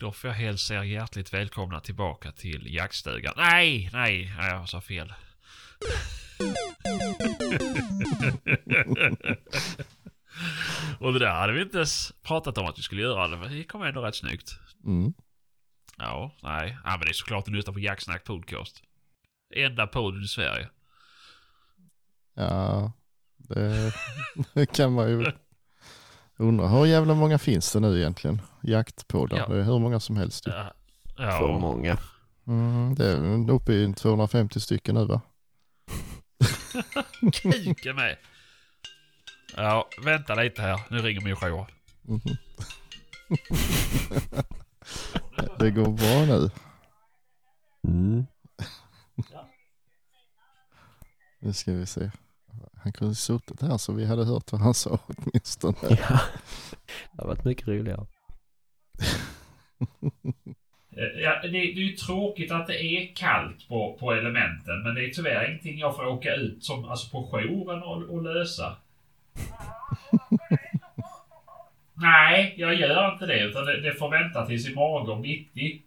[0.00, 3.34] då får jag hälsa er hjärtligt välkomna tillbaka till jaktstugan.
[3.36, 5.12] Nej, nej, jag sa fel.
[10.98, 13.48] Och det där hade vi inte ens pratat om att vi skulle göra.
[13.48, 14.58] Det kom ändå rätt snyggt.
[14.84, 15.12] Mm.
[15.98, 16.78] Ja, nej.
[16.84, 18.82] Ja, men det är såklart att lyssnar på Jacksnack Podcast.
[19.54, 20.68] Enda podden i Sverige.
[22.34, 22.92] Ja,
[23.36, 23.92] det,
[24.54, 25.32] det kan man ju
[26.40, 26.68] undra.
[26.68, 28.42] Hur jävla många finns det nu egentligen?
[28.62, 29.36] Jaktpoddar.
[29.36, 29.46] Ja.
[29.46, 30.46] Det är hur många som helst.
[30.46, 30.50] ju.
[30.50, 30.72] Ja.
[31.16, 31.58] För ja.
[31.58, 31.98] många.
[32.46, 35.20] Mm, det är uppe i 250 stycken nu va?
[37.32, 38.16] Kuken med.
[39.56, 40.80] Ja, vänta lite här.
[40.90, 41.66] Nu ringer min jour.
[42.02, 42.18] Mhm.
[45.58, 46.50] det går bra nu.
[47.88, 48.26] Mm.
[51.38, 52.10] Nu ska vi se.
[52.82, 55.76] Han kunde suttit här så vi hade hört vad han sa åtminstone.
[55.82, 56.20] Ja.
[57.12, 58.06] Det har varit mycket roligare.
[60.96, 64.94] Eh, Ja, det, det är ju tråkigt att det är kallt på, på elementen, men
[64.94, 68.76] det är tyvärr ingenting jag får åka ut som, alltså på jouren och, och lösa.
[71.94, 75.82] Nej, jag gör inte det, utan det, det får vänta tills imorgon bitti.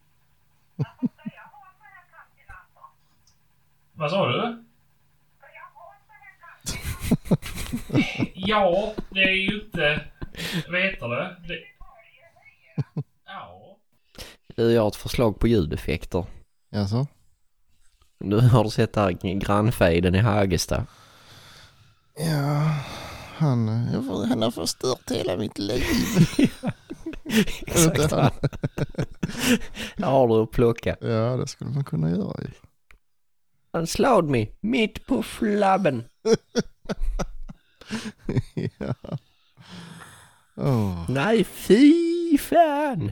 [3.94, 4.64] Vad sa du?
[8.34, 10.06] Ja, det är ju inte...
[10.72, 11.36] Vet du det?
[11.48, 11.60] det...
[13.26, 13.78] Ja.
[14.56, 16.26] Du, jag har ett förslag på ljudeffekter.
[16.76, 17.08] Alltså?
[18.20, 20.86] Nu har du sett där grannfejden i Hagesta.
[22.18, 22.76] Ja,
[23.36, 23.68] han,
[24.30, 25.84] han har förstört hela mitt liv.
[27.68, 28.12] Exakt.
[28.12, 28.32] han.
[29.98, 30.96] Där har du att plocka.
[31.02, 32.50] Ja, det skulle man kunna göra ju.
[33.72, 36.04] Han slog mig mitt på flabben.
[38.78, 38.94] Ja.
[40.56, 43.12] Åh, Nej, fy fan!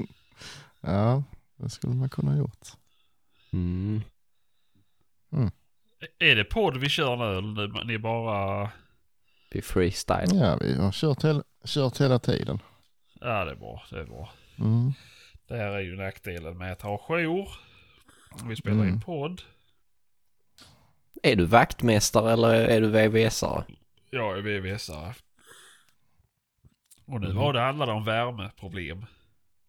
[0.80, 1.22] ja,
[1.56, 2.68] det skulle man kunna gjort.
[3.52, 4.02] Mm.
[6.18, 8.70] Är det podd vi kör nu eller ni- ni bara...
[9.50, 10.34] Det är freestyle.
[10.38, 12.58] Ja, vi har kört, hela, kört hela tiden.
[13.20, 14.32] Ja det är bra, det är bra.
[14.58, 14.92] Mm.
[15.48, 17.48] Det här är ju nackdelen med att ha jour.
[18.48, 18.88] Vi spelar Mm.
[18.88, 19.42] in podd.
[21.24, 23.64] Är du vaktmästare eller är du VVS-are?
[24.10, 25.14] Jag är VVS-are.
[27.06, 27.36] Och nu Mm.
[27.38, 29.06] var det handlade om värmeproblem.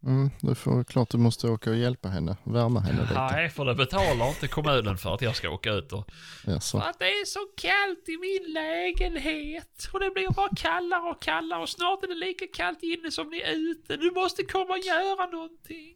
[0.05, 3.13] Mm, du får klart du måste åka och hjälpa henne, värma henne lite.
[3.13, 6.11] Nej, för det betalar inte kommunen för att jag ska åka ut och...
[6.47, 6.79] Jaså?
[6.81, 9.89] För att det är så kallt i min lägenhet.
[9.93, 13.29] Och det blir bara kallare och kallare och snart är det lika kallt inne som
[13.29, 13.97] ni är ute.
[13.97, 15.95] Du måste komma och göra någonting.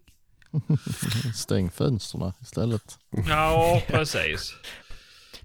[1.36, 3.00] Stäng fönsterna istället.
[3.30, 4.54] Ja, precis.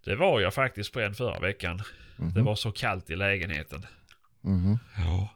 [0.05, 1.83] Det var jag faktiskt på en förra veckan.
[2.17, 2.35] Mhm.
[2.35, 3.87] Det var så kallt i lägenheten.
[4.41, 4.79] Mhm.
[4.97, 5.29] Ja.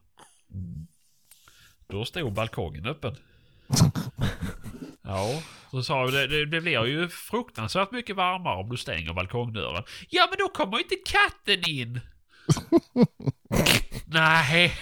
[1.87, 3.17] Då stod balkongen öppen.
[5.03, 9.13] Ja, så sa vi det, det, det blir ju fruktansvärt mycket varmare om du stänger
[9.13, 9.85] balkongdörren.
[10.09, 12.01] Ja, men då kommer inte katten in.
[14.07, 14.75] Nej.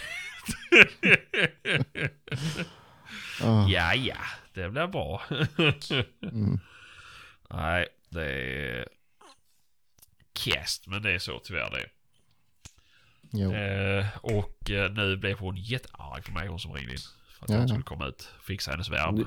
[3.43, 4.17] Ah, ja, ja,
[4.55, 5.23] det blir bra.
[6.23, 6.59] mm.
[7.51, 8.89] Nej, det är
[10.37, 11.87] kast, men det är så tyvärr det.
[13.33, 13.53] Jo.
[13.53, 16.99] Eh, och eh, nu blev hon jättearg på mig, hon som ringde in.
[17.39, 17.69] För att Ja, jag ja.
[17.69, 19.25] skulle komma ut och fixa hennes värme.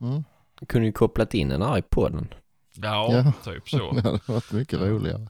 [0.00, 0.24] Mm.
[0.60, 2.34] Du kunde ju kopplat in en arg på den.
[2.74, 3.52] Ja, Ja.
[3.52, 3.92] typ så.
[3.94, 5.28] Det hade varit mycket roligare.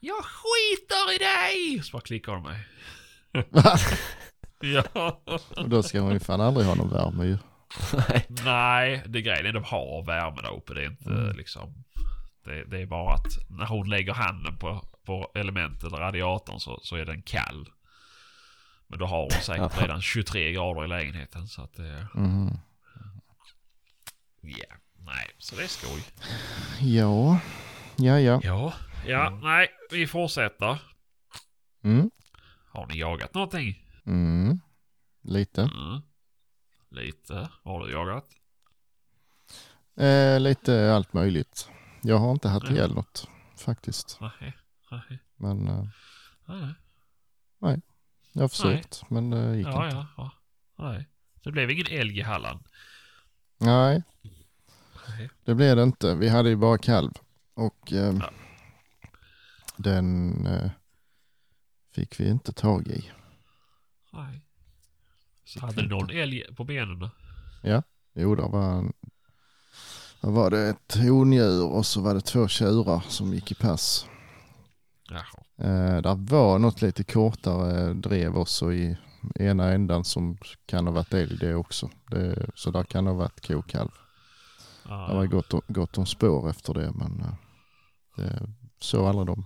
[0.00, 1.82] Jag skiter i dig!
[1.82, 2.66] Så bara klickar hon mig.
[4.60, 5.20] ja.
[5.56, 7.38] Och då ska man ju fan aldrig ha någon värme ju.
[8.08, 8.26] Nej.
[8.44, 10.74] Nej, det grejen är de har värme där uppe.
[10.74, 11.36] Det är inte Mm.
[11.36, 11.84] liksom...
[12.48, 16.80] Det, det är bara att när hon lägger handen på, på elementet eller radiatorn så,
[16.82, 17.68] så är den kall.
[18.86, 22.06] Men då har hon säkert redan 23 grader i lägenheten så att det...
[22.14, 22.58] Mhm.
[24.40, 26.02] Ja, nej, så det är skoj.
[26.80, 27.40] Ja,
[27.96, 28.40] ja, ja.
[28.42, 28.72] Ja,
[29.06, 30.78] ja, nej, vi fortsätter.
[31.84, 32.10] Mm.
[32.70, 33.84] Har ni jagat någonting?
[34.06, 34.60] Mm.
[35.22, 35.62] Lite.
[35.62, 36.00] Mm.
[36.90, 37.48] Lite.
[37.62, 38.24] Vad har du jagat?
[39.96, 41.70] Eh, lite allt möjligt.
[42.02, 44.18] Jag har inte haft ihjäl något faktiskt.
[44.20, 44.56] Nej,
[44.90, 45.86] nej, Men eh,
[47.60, 47.80] nej.
[48.32, 49.10] jag har försökt.
[49.10, 49.96] Men det gick Ja, inte.
[49.96, 50.30] ja, ja.
[50.76, 51.08] Nej.
[51.42, 52.60] Det blev ingen älg i Halland.
[53.58, 54.02] Nej,
[55.08, 55.30] Nej.
[55.44, 56.14] det blev det inte.
[56.14, 57.10] Vi hade ju bara kalv.
[57.54, 58.30] Och eh, Ja.
[59.76, 60.70] den eh,
[61.94, 63.10] fick vi inte tag i.
[64.12, 64.40] Nej.
[65.44, 67.10] Så hade du någon älg på benen då?
[68.14, 68.92] Jo, där var, en,
[70.20, 74.06] där var det ett hondjur och så var det två tjurar som gick i pass.
[75.10, 75.66] Jaha.
[75.68, 78.96] Eh, där var något lite kortare drev också i
[79.34, 81.90] ena ändan som kan ha varit älg det också.
[82.10, 83.90] Det, så där kan ha varit kokalv.
[84.84, 88.48] Det var gott, om- gott om spår efter det men eh, det
[88.80, 89.44] såg aldrig dem.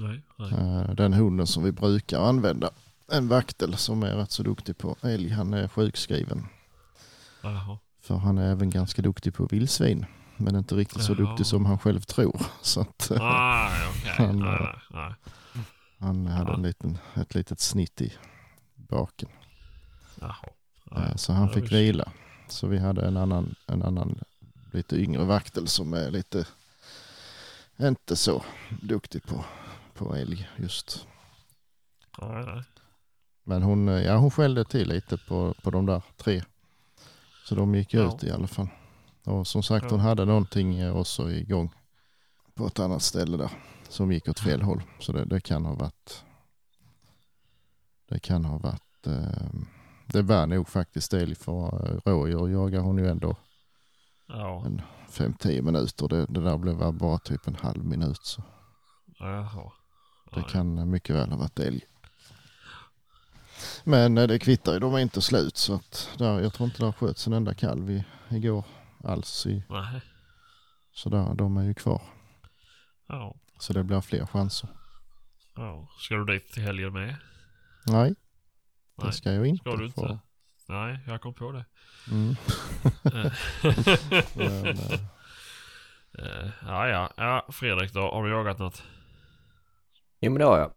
[0.00, 0.52] nej, nej.
[0.52, 2.70] Eh, Den hunden som vi brukar använda,
[3.12, 6.46] en vaktel som är rätt så duktig på älg, han är sjukskriven.
[7.42, 7.78] Jaha.
[8.02, 10.06] För han är även ganska duktig på vildsvin.
[10.36, 12.40] Men inte riktigt så duktig som han själv tror.
[12.62, 14.12] Så att eh, Nej, okej.
[14.26, 15.14] Han, Nej, eh, nej, nej.
[15.98, 18.12] han hade en liten, ett litet snitt i
[18.76, 19.28] baken.
[20.96, 21.16] Eh.
[21.16, 22.12] Så han fick vila.
[22.48, 24.18] Så vi hade en annan, en annan
[24.72, 26.46] lite yngre vaktel som är lite,
[27.76, 28.44] inte så
[28.82, 29.44] duktig på,
[29.94, 31.06] på älg just.
[33.44, 36.42] Men hon, ja, hon skällde till lite på, på de där tre.
[37.44, 38.14] Så de gick Ja.
[38.14, 38.68] ut i alla fall.
[39.24, 39.90] Och som sagt Ja.
[39.90, 41.70] hon hade någonting eh, också igång
[42.54, 43.50] på ett annat ställe där.
[43.88, 44.82] Som gick åt fel håll.
[44.98, 46.24] Så det, det kan ha varit.
[48.08, 49.06] Det kan ha varit.
[49.06, 49.50] Eh,
[50.06, 53.36] det var nog faktiskt älg för eh, rådjur jagar hon ju ändå
[54.28, 54.64] Ja.
[55.08, 56.08] 5-10 minuter.
[56.08, 58.20] Det, det där blev bara typ en halv minut.
[58.22, 58.42] Så
[59.18, 59.72] Jaha.
[60.34, 61.84] det kan mycket väl ha varit älg.
[63.84, 66.86] Men eh, det kvittar ju, de är inte slut så att där, jag tror inte
[66.86, 68.64] det sköts en enda kalv i, igår
[69.04, 69.46] alls.
[69.46, 70.00] I, Nej.
[70.92, 72.02] så där, de är ju kvar.
[73.06, 73.34] Ja.
[73.58, 74.68] Så det blir fler chanser.
[75.56, 75.88] Ja.
[75.98, 77.16] Ska du dit till helgen med?
[77.86, 78.10] Nej,
[78.96, 79.12] det Nej.
[79.12, 79.62] ska jag inte.
[79.70, 80.00] Ska du inte?
[80.00, 80.18] få.
[80.68, 81.64] Nej, jag kom på det.
[82.10, 82.34] Mm.
[84.34, 85.00] Men, eh,
[86.18, 87.10] Eh, ja, ja.
[87.16, 88.00] Ja, Fredrik då.
[88.00, 88.82] Har du jagat något?
[90.20, 90.72] Jo men det har jag.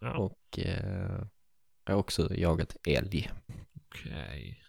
[0.00, 1.20] Ja, Och eh,
[1.86, 3.30] jag har också jagat älg.
[3.76, 4.62] okej.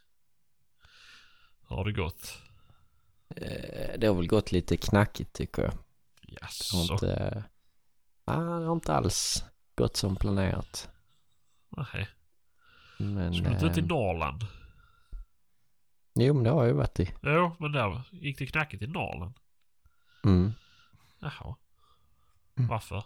[1.62, 2.38] Har det gått?
[3.30, 5.74] Eh, det har väl gått lite knackigt tycker jag.
[6.22, 6.78] Jaså?
[6.78, 7.44] inte,
[8.26, 9.44] ah, det har inte alls
[9.76, 10.90] gått som planerat.
[11.70, 12.10] Nej.
[13.00, 14.46] Men, Skulle du inte till eh, Norrland?
[16.16, 17.14] jo men det har jag ju varit i.
[17.22, 19.34] Jo, men där gick det knackigt i Norrland.
[20.26, 20.54] Mm.
[21.20, 21.56] Jaha.
[22.58, 22.70] Mm.
[22.70, 23.04] Varför?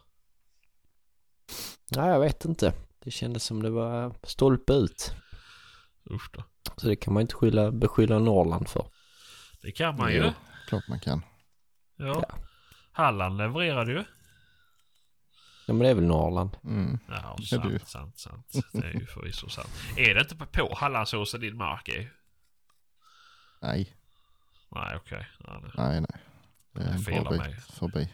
[1.92, 2.74] Nej jag vet inte.
[3.04, 5.14] Det kändes som det var stolpe ut.
[6.12, 6.44] Usch då.
[6.78, 8.86] Så det kan man inte skylla, beskylla Norrland för.
[9.62, 10.24] Det kan man Jo.
[10.24, 10.32] ju.
[10.68, 11.22] klart man kan.
[11.96, 12.06] Ja.
[12.06, 12.36] Ja.
[12.92, 14.04] Halland levererade ju.
[15.68, 16.58] Ja men det är väl Norrland.
[16.64, 17.00] Mm.
[17.08, 17.80] Ja, Det är du.
[17.80, 18.66] sant, sant, sant.
[18.74, 19.70] Det är ju förvisso sant.
[19.98, 22.14] Är det inte på, på Hallandsåsen din mark är?
[23.62, 23.96] Nej,
[24.72, 25.28] Nej, okej.
[25.48, 26.22] Ja, det- nej, nej.
[26.74, 27.54] Det är en bra mig.
[27.54, 28.14] bit förbi.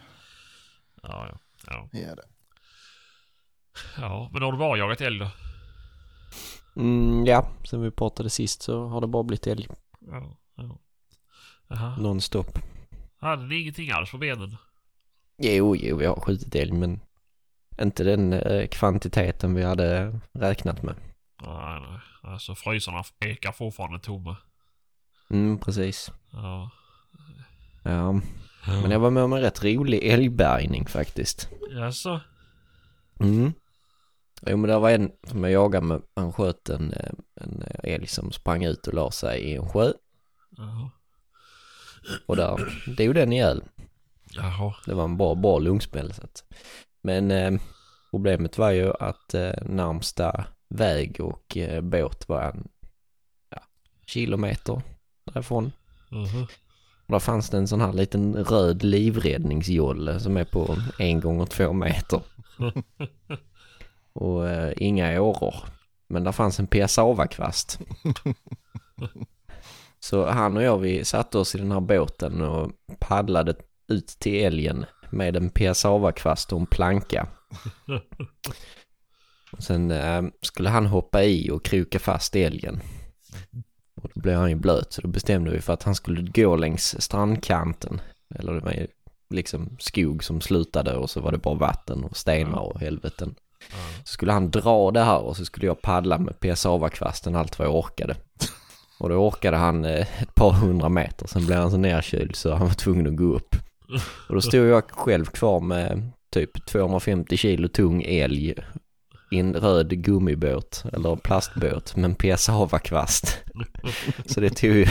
[1.03, 1.37] ja, ja.
[1.67, 1.89] Ja.
[1.91, 2.23] Ja, det.
[3.97, 5.29] Ja, men har du bara jagat älg då?
[6.75, 9.67] Mm, ja, sen vi pratade sist så har det bara blivit älg
[9.99, 10.37] Ja.
[11.67, 11.95] ja.
[11.99, 12.59] Nonstop.
[13.19, 14.57] Hade ni ingenting alls på benen?
[15.37, 16.99] Jo, jo, vi har skjutit älg men
[17.81, 20.95] inte den eh, kvantiteten vi hade räknat med.
[21.45, 21.99] Nej, nej.
[22.21, 24.37] Alltså frysarna ekar fortfarande tomma.
[25.29, 26.11] Mm, precis.
[26.31, 26.69] Ja.
[27.83, 28.11] Ja,
[28.65, 31.49] men jag var med om en rätt rolig älgbärgning faktiskt.
[31.71, 32.19] Jaså?
[33.19, 33.53] Mm.
[34.45, 38.07] Jo men det var en som jag jagade med, han sköt en, eh, en älg
[38.07, 39.93] som sprang ut och la sig i en sjö
[40.49, 40.89] Jaha.
[42.25, 43.63] och där dog den ihjäl.
[44.31, 44.75] Jaha.
[44.85, 46.43] Det var en bra, bra lungsmäll så att.
[47.01, 47.51] Men eh,
[48.11, 52.67] problemet var ju att eh, närmsta väg och eh, båt var en
[53.49, 53.61] ja,
[54.05, 54.81] kilometer
[55.23, 55.71] därifrån.
[56.09, 56.47] Mhm.
[57.05, 61.45] Och där fanns det en sån här liten röd livräddningsjolle som är på en gånger
[61.45, 62.21] två meter.
[64.17, 65.55] Och eh, inga åror.
[66.07, 67.79] Men där fanns en piassavakvast.
[69.99, 73.55] Så han och jag vi satte oss i den här båten och paddlade
[73.87, 77.27] ut till älgen med en piassavakvast och en planka.
[79.51, 82.81] Och sen eh, skulle han hoppa i och kroka fast älgen.
[84.01, 86.55] Och då blev han ju blöt så då bestämde vi för att han skulle gå
[86.55, 88.01] längs strandkanten.
[88.35, 88.87] Eller det var ju
[89.29, 93.35] liksom skog som slutade och så var det bara vatten och stenar och helveten.
[94.03, 97.67] Så skulle han dra det här och så skulle jag paddla med PSA-kvasten allt vad
[97.67, 98.15] jag orkade.
[98.99, 102.53] Och då orkade han eh, ett par hundra meter, sen blev han så nerkyld så
[102.53, 103.55] han var tvungen att gå upp.
[104.29, 108.55] Och då stod jag själv kvar med typ 250 kilo tung älg
[109.31, 113.37] i en röd gummibåt, eller plastbåt, med en PSA-kvast.
[114.25, 114.85] Så det tog ju,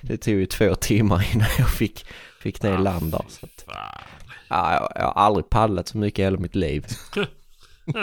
[0.00, 2.06] det tog ju två timmar innan jag fick,
[2.42, 3.24] fick ner land där.
[3.28, 4.02] Så att, Fan.
[4.48, 6.86] ja, jag, jag har aldrig paddlat så mycket i hela mitt liv.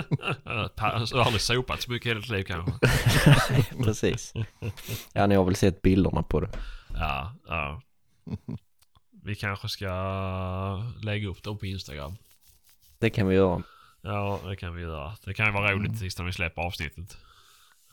[0.43, 0.81] Du
[1.17, 2.73] har aldrig sopat så mycket i hela ditt liv kanske?
[3.83, 4.33] Precis.
[5.13, 6.49] Ja, ni har väl sett bilderna på det.
[6.93, 7.81] Ja, ja.
[9.23, 9.89] Vi kanske ska
[11.01, 12.15] lägga upp dem på Instagram.
[12.99, 13.63] Det kan vi göra.
[14.01, 15.15] Ja, det kan vi göra.
[15.25, 15.99] Det kan ju vara roligt Mm.
[15.99, 17.17] tills när vi släpper avsnittet.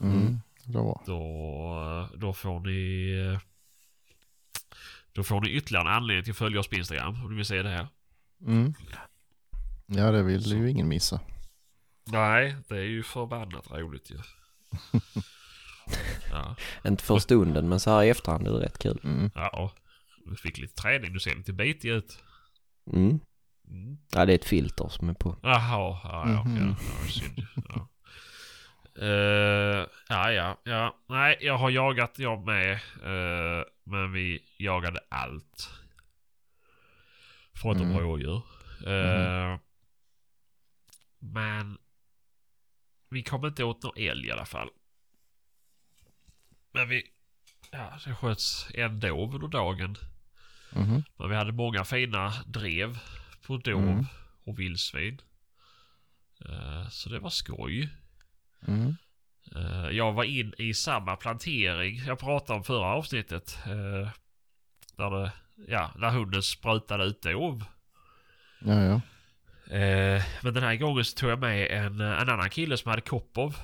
[0.01, 0.39] Mm.
[0.63, 1.01] Det var.
[1.05, 3.39] Då, då får ni...
[5.13, 7.45] Då får ni ytterligare en anledning till att följa oss på Instagram om ni vill
[7.45, 7.87] se det här.
[8.45, 8.73] Mm.
[9.85, 11.19] Ja, det vill ju ingen missa.
[12.11, 14.17] Nej, det är ju förbannat roligt ju.
[16.31, 16.55] ja,
[16.89, 18.99] Inte för stunden men så här i efterhand är det rätt kul.
[19.03, 19.31] Mm.
[19.35, 19.71] ja.
[20.29, 22.23] Vi fick lite träning, du ser lite bitig ut.
[22.93, 23.19] Mm.
[23.67, 23.97] Mm.
[24.11, 25.37] Ja det är ett filter som är på.
[25.43, 26.57] Jaha, ja, ja, Mhm.
[26.69, 27.47] ja, ja, synd.
[27.69, 27.87] Ja.
[30.09, 30.95] Ja, ja, ja.
[31.09, 32.71] Nej, jag har jagat jag med.
[33.03, 35.69] eh, men vi jagade allt.
[37.61, 37.97] Förutom Mm.
[37.99, 38.41] rådjur.
[38.87, 39.59] Eh,
[41.19, 41.77] Men
[43.09, 44.69] vi kom inte åt någon älg i alla fall.
[46.71, 47.03] Men vi...
[47.71, 49.95] Ja, det sköts en dov under dagen.
[50.73, 51.03] Mhm.
[51.17, 52.99] Men vi hade många fina drev
[53.47, 54.05] på dov Mm.
[54.45, 55.21] och vildsvin.
[56.45, 57.89] Eh, Så det var skoj.
[58.67, 58.95] Mm.
[59.55, 63.57] Eh, Jag var in i samma plantering jag pratade om förra avsnittet.
[63.65, 64.09] eh,
[64.97, 65.31] Där, det,
[65.67, 67.63] ja, där hunden sprutade ut dov.
[68.61, 69.01] Ja, ja.
[69.71, 73.01] Eh, Men den här gången så tog jag med en, en annan kille som hade
[73.01, 73.55] Kopov.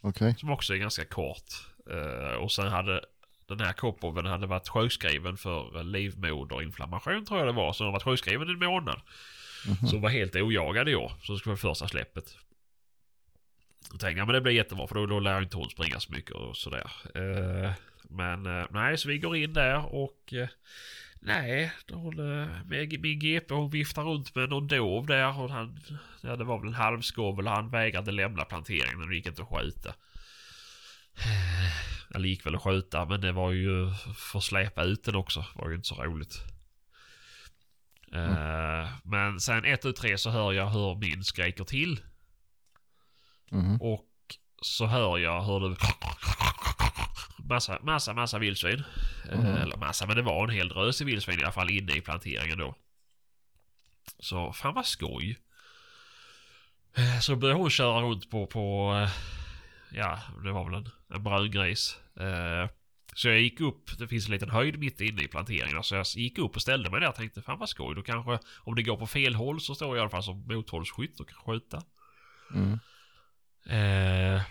[0.00, 0.34] Okej.
[0.38, 1.52] Som också är ganska kort.
[1.90, 3.04] Eh, Och sen hade
[3.48, 7.72] den här Kopoven hade varit sjukskriven för livmoderinflammation tror jag det var.
[7.72, 9.00] Så den har varit sjukskriven i en månad.
[9.66, 9.88] Mhm.
[9.88, 11.12] Så var helt ojagad i år.
[11.22, 12.36] Så det skulle vara första släppet.
[13.90, 16.12] Då tänkte jag men det blir jättebra för då, då lär inte hon springa så
[16.12, 16.90] mycket och sådär.
[17.14, 17.72] Eh,
[18.04, 20.48] men eh, nej, så vi går in där och eh,
[21.22, 22.16] nej, hon,
[23.00, 25.80] min GP hon viftar runt med någon dov där och han,
[26.20, 29.48] ja, det var väl en halvskovel och han vägrade lämna planteringen det gick inte att
[29.48, 29.94] skjuta.
[32.14, 35.40] Eller gick väl att skjuta men det var ju för att släpa ut den också.
[35.40, 36.42] Det var ju inte så roligt.
[38.12, 42.00] Eh, men sen ett ut tre så hör jag hur min skriker till.
[43.50, 43.80] Mhm.
[43.80, 44.08] Och
[44.62, 45.76] så hör jag hur det...
[47.48, 48.82] Massa, massa, massa vildsvin.
[49.34, 49.46] Mhm.
[49.46, 52.00] Eller massa, men det var en hel drös i vildsvin i alla fall inne i
[52.00, 52.74] planteringen då.
[54.18, 55.38] Så fan vad skoj.
[56.96, 59.10] Eh, Så började hon köra runt på, på eh,
[59.98, 61.98] ja, det var väl en, en brödgris.
[62.20, 62.68] Eh,
[63.14, 65.82] Så jag gick upp, det finns en liten höjd mitt inne i planteringen.
[65.82, 67.94] Så jag gick upp och ställde mig där och tänkte fan vad skoj.
[67.94, 70.44] Då kanske, om det går på fel håll så står jag i alla fall som
[70.46, 71.82] mothållsskytt och kan skjuta.
[72.54, 72.78] Mm.
[73.66, 74.42] Eh,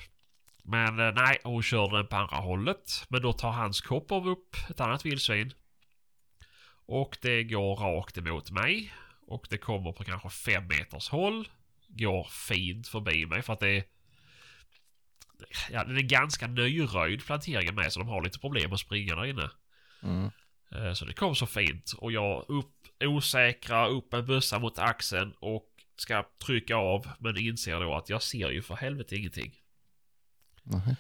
[0.63, 3.06] men eh, nej, hon körde den på andra hållet.
[3.10, 5.53] Men då tar hans Kopov upp ett annat vildsvin.
[6.86, 8.94] Och det går rakt emot mig.
[9.27, 11.50] Och det kommer på kanske fem meters håll.
[11.88, 13.84] Går fint förbi mig för att det är...
[15.72, 19.25] Ja, den är ganska nyröjd planteringen med så de har lite problem att springa där
[19.25, 19.50] inne.
[20.03, 20.32] Mm.
[20.72, 25.34] Eh, Så det kom så fint och jag upp osäkra, upp en bössa mot axeln
[25.39, 29.61] och ska trycka av men inser då att jag ser ju för helvete ingenting.
[30.63, 30.96] Nej.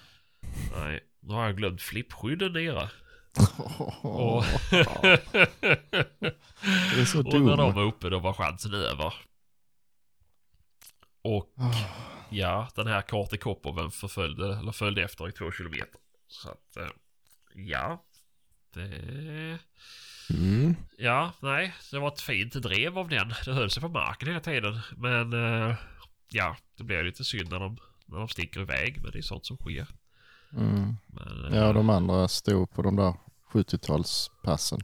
[0.75, 2.89] Nej, nu har jag glömt flippskydden nere.
[4.01, 4.43] Och,
[6.61, 9.13] Det är så och när de var uppe då var chansen över.
[11.21, 11.53] Och
[12.29, 15.99] ja, den här Karte Kopoven förföljde, eller följde efter i två kilometer.
[16.27, 16.89] Så att, eh,
[17.53, 18.03] ja.
[18.73, 19.59] Det...
[20.29, 20.75] Mm.
[20.97, 23.33] Ja, nej, det var ett fint drev av den.
[23.45, 24.79] Det höll sig på marken hela tiden.
[24.97, 25.75] Men eh,
[26.27, 27.77] ja, det blev lite synd när de,
[28.11, 28.99] när de sticker iväg.
[29.03, 29.87] Men det är sånt som sker.
[30.57, 30.97] Mm.
[31.07, 33.13] Men, eh, Ja, de andra stod på de där
[33.51, 34.79] 70-talspassen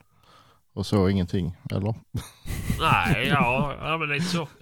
[0.73, 1.95] och såg ingenting, eller?
[2.79, 4.47] Nej, ja, ja men lite så.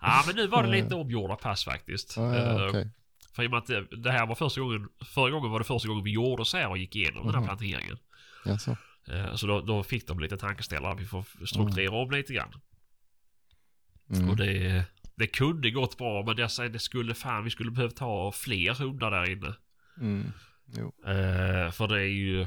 [0.00, 2.16] ja, men nu var det lite omgjorda pass faktiskt.
[2.16, 2.90] Ja, ja, Eh, okej.
[3.34, 3.66] För i och med att
[4.02, 6.68] det, här var första gången, förra gången var det första gången vi gjorde så här
[6.70, 7.46] och gick igenom den här Mhm.
[7.46, 7.98] planteringen.
[8.44, 8.76] Jaså?
[9.08, 10.94] Eh, Så då, då fick de lite tankeställare.
[10.98, 12.52] Vi får strukturera om lite grann.
[14.10, 14.30] Mm.
[14.30, 14.84] Och det,
[15.16, 18.74] det kunde gått bra men jag säger det skulle fan, vi skulle behövt ha fler
[18.74, 19.54] hundar där inne.
[20.00, 20.32] Mm.
[21.06, 22.46] Eh, för det är ju...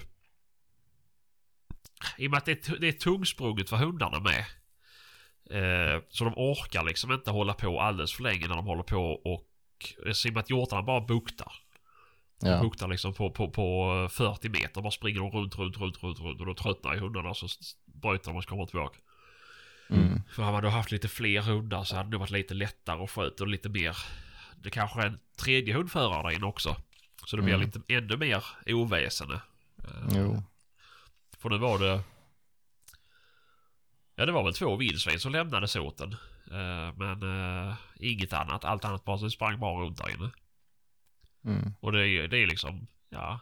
[2.17, 4.45] I och med att det är, det är tungsprunget för hundarna med.
[5.49, 9.11] Eh, så de orkar liksom inte hålla på alldeles för länge när de håller på
[9.11, 9.45] och...
[10.05, 11.53] I och med att hjortarna bara buktar.
[12.41, 12.61] Ja.
[12.61, 14.81] Buktar liksom på, på, på 40 meter.
[14.81, 16.39] Bara springer de runt, runt, runt, runt, runt.
[16.39, 17.47] Och då tröttnar ju hundarna så
[17.85, 18.99] bryter de och så kommer de tillbaka.
[19.89, 20.21] Mm.
[20.29, 23.43] För hade då haft lite fler hundar så hade det varit lite lättare att sköta
[23.43, 23.97] och lite mer...
[24.61, 26.75] Det kanske är en tredje hundförare där inne också.
[27.25, 27.65] Så det blir Mm.
[27.65, 29.41] lite ännu mer oväsende.
[29.77, 30.43] Eh, Jo.
[31.37, 32.01] För nu var det...
[34.15, 36.13] Ja det var väl två vildsvin som lämnades åt den.
[36.51, 37.23] Eh, Men
[37.69, 38.65] eh, inget annat.
[38.65, 40.31] Allt annat bara sprang bara runt där inne.
[41.45, 41.73] Mm.
[41.79, 43.39] Och det är, det är liksom, ja...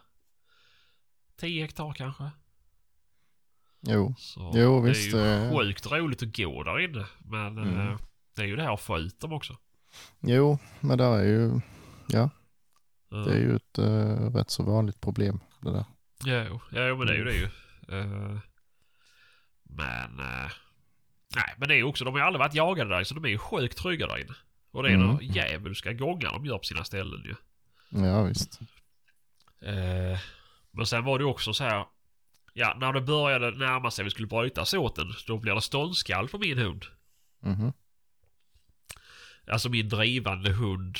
[1.36, 2.30] 10 hektar kanske.
[3.80, 4.14] Jo.
[4.18, 5.58] Så Jo, det visst, är ju eh.
[5.58, 7.06] sjukt roligt att gå där inne.
[7.18, 7.88] Men Mm.
[7.88, 7.96] eh,
[8.36, 9.56] det är ju det här att få ut dem också.
[10.20, 11.60] Jo, men där är ju...
[12.08, 12.30] Ja.
[13.10, 15.84] Det är ju ett uh, rätt så vanligt problem det där.
[16.24, 17.44] Jo, ja, men det är ju det ju.
[17.96, 18.38] Uh,
[19.62, 20.20] men...
[20.20, 20.50] Uh,
[21.36, 23.24] nej, men det är ju också, de har ju aldrig varit jagade där så de
[23.24, 24.34] är ju sjukt trygga där inne.
[24.70, 25.18] Och det är mm.
[25.20, 27.34] djävulska gångar de gör på sina ställen ju.
[28.04, 28.60] Ja, visst.
[29.66, 30.18] Uh,
[30.70, 31.84] men sen var det ju också så här.
[32.58, 36.38] Ja, när det började närma sig vi skulle bryta såten, då blir det ståndskall på
[36.38, 36.86] min hund.
[37.40, 37.72] Mhm.
[39.50, 40.98] Alltså min drivande hund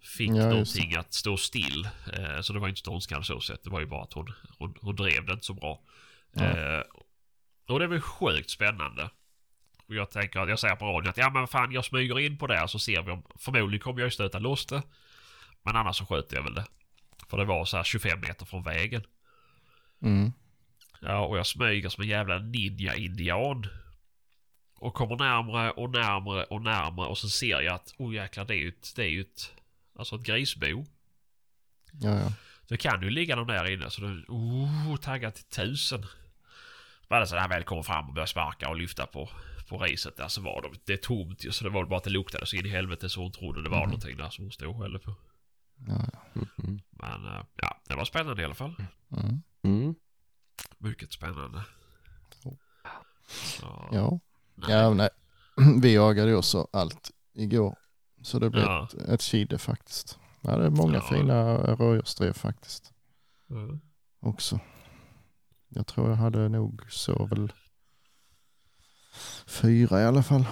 [0.00, 1.88] fick ja, någonting att stå still.
[2.12, 3.64] Eh, så det var inte ståndskall så sett.
[3.64, 5.82] Det var ju bara att hon, hon, hon drev det inte så bra.
[6.36, 6.82] Eh,
[7.68, 9.10] och det väl sjukt spännande.
[9.86, 12.38] Och jag tänker att jag säger på radion att ja men fan jag smyger in
[12.38, 14.82] på det så ser vi om förmodligen kommer jag ju stöta loss det.
[15.62, 16.66] Men annars så sköter jag väl det.
[17.28, 19.02] För det var så här 25 meter från vägen.
[20.02, 20.32] Mm.
[21.00, 23.66] Ja och jag smyger som en jävla ninja-indian.
[24.74, 28.54] Och kommer närmre och närmre och närmre och så ser jag att oh jäklar det
[28.54, 29.52] är ju ett, det är ju ett,
[29.98, 30.84] alltså ett grisbo.
[31.92, 32.32] Ja, ja.
[32.68, 36.06] Det kan ju ligga någon där inne så då, oh, taggad till tusen.
[37.08, 39.30] Bara så när han väl kommer fram och börjar sparka och lyfta på,
[39.68, 42.04] på riset där så var de, det är tomt ju så det var bara att
[42.04, 43.88] det luktade så in i helvete så hon trodde det var mm.
[43.88, 45.14] någonting där som hon stod och på.
[45.88, 46.40] Ja, ja.
[46.64, 46.80] Mm.
[46.90, 48.74] Men eh, ja, det var spännande i alla fall.
[49.12, 49.42] Mm.
[49.66, 49.94] Mm.
[50.78, 51.64] Mycket spännande.
[53.34, 54.20] Så, ja.
[54.54, 54.70] Nej.
[54.70, 55.08] Ja, nej.
[55.82, 57.78] Vi jagade ju också allt igår.
[58.22, 58.84] Så det blev ja.
[58.84, 60.18] ett, ett kide faktiskt.
[60.40, 61.00] Ja, det är många ja.
[61.00, 62.92] fina rådjursdrev faktiskt.
[63.50, 63.80] Mm.
[64.20, 64.60] Också.
[65.68, 67.52] Jag tror jag hade nog så väl
[69.46, 70.44] fyra i alla fall.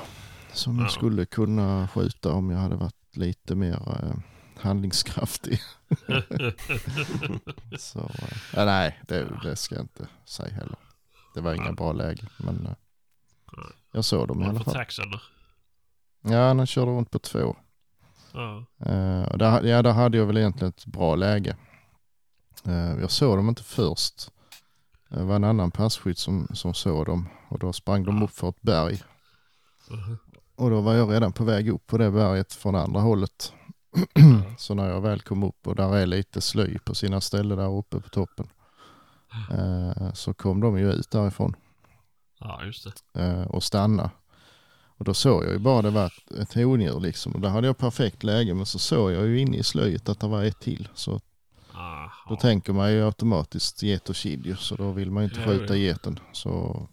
[0.52, 0.82] Som ja.
[0.82, 4.16] jag skulle kunna skjuta om jag hade varit lite mer eh,
[4.58, 5.60] handlingskraftig.
[7.78, 8.10] så,
[8.56, 10.76] ja, nej, det, det, ska jag inte säga heller.
[11.34, 12.72] Det var inga bra läge, men eh,
[13.92, 14.74] jag såg dem i alla fall.
[14.74, 15.20] taxen då?
[16.30, 17.56] Ja, han körde runt på två.
[18.32, 18.64] Ja.
[18.86, 21.56] Uh, där, ja, där hade jag väl egentligen ett bra läge.
[22.68, 24.30] Uh, jag såg dem inte först.
[25.08, 28.48] Det var en annan passkytt som, som såg dem och då sprang de upp för
[28.48, 29.02] ett berg.
[29.88, 30.16] Uh-huh.
[30.56, 33.52] Och då var jag redan på väg upp på det berget från andra hållet.
[34.58, 37.78] så när jag väl kom upp och där är lite slöj på sina ställen där
[37.78, 38.48] uppe på toppen.
[39.52, 41.56] Uh, så kom de ju ut därifrån.
[42.40, 43.20] Ja, just det.
[43.20, 44.10] Uh, och stanna.
[44.96, 47.32] Och då såg jag ju bara det var ett hondjur liksom.
[47.32, 50.20] Och där hade jag perfekt läge men så såg jag ju inne i slöjet att
[50.20, 50.88] det var ett till.
[50.94, 51.20] Så
[51.74, 52.10] Aha.
[52.28, 55.46] då tänker man ju automatiskt get och kid så då vill man ju inte ja,
[55.46, 56.18] skjuta geten.
[56.32, 56.86] Så...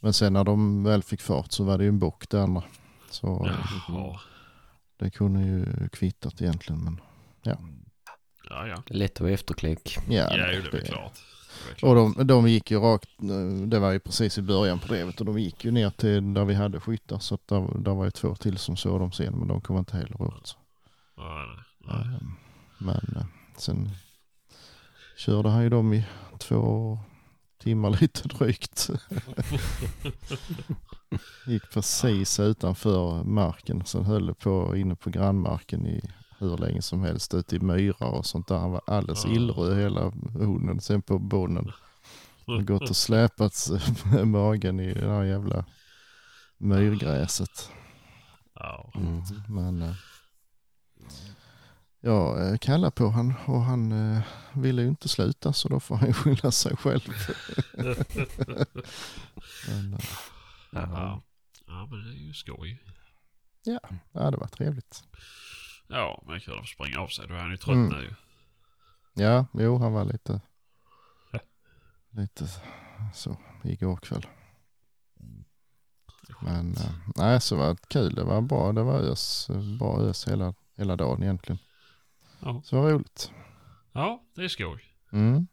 [0.00, 2.62] Men sen när de väl fick fart så var det ju en bock det andra.
[3.10, 3.50] Så
[3.88, 4.20] ja.
[4.98, 7.00] Det kunde ju kvittat egentligen men
[7.42, 7.58] ja.
[8.50, 8.82] Ja, ja.
[8.86, 9.96] Lätt att vara efterklok.
[10.08, 11.18] Ja, ja det är väl klart.
[11.82, 13.08] Och de, de gick ju rakt,
[13.66, 16.44] det var ju precis i början på drevet och de gick ju ner till där
[16.44, 19.38] vi hade skyttar så att där, där var ju två till som såg dem sen
[19.38, 20.56] men de kom inte heller åt.
[21.16, 21.46] Nej,
[21.78, 21.96] nej.
[21.96, 22.34] Ehm,
[22.78, 23.90] men eh, sen
[25.16, 26.04] körde han ju dem i
[26.38, 26.98] två
[27.58, 28.90] timmar lite drygt.
[31.46, 37.34] gick precis utanför marken, sen höll på inne på grannmarken i hur länge som helst
[37.34, 38.58] ute i myrar och sånt där.
[38.58, 39.30] Han var alldeles ja.
[39.30, 40.80] illröd hela hunden.
[40.80, 41.72] Sen på bonden.
[42.44, 43.68] Och gått och släpat
[44.12, 45.64] med magen i det här jävla
[46.58, 47.70] myrgräset.
[48.94, 49.22] Mm.
[49.48, 49.94] Men äh,
[52.00, 55.96] jag äh, kallade på han och han äh, ville ju inte sluta så då får
[55.96, 57.00] han skylla sig själv.
[59.68, 59.98] men,
[60.72, 61.22] ja.
[61.66, 62.82] ja men det är ju skoj.
[63.64, 63.80] Ja,
[64.12, 65.02] ja det var trevligt.
[65.88, 67.28] Ja, men kul att springa av sig.
[67.28, 67.88] Då är han ju trött Mm.
[67.88, 68.14] nu ju.
[69.24, 70.40] Ja, jo han var lite,
[72.10, 72.48] lite
[73.14, 74.26] så igår kväll.
[76.42, 78.14] Men eh, nej, så var det kul.
[78.14, 78.72] Det var bra.
[78.72, 81.58] Det var ös, bra ös hela, hela dagen egentligen.
[82.40, 82.62] Ja.
[82.64, 83.32] Så det var roligt.
[83.92, 84.84] Ja, det är skoj.
[85.12, 85.46] Mm.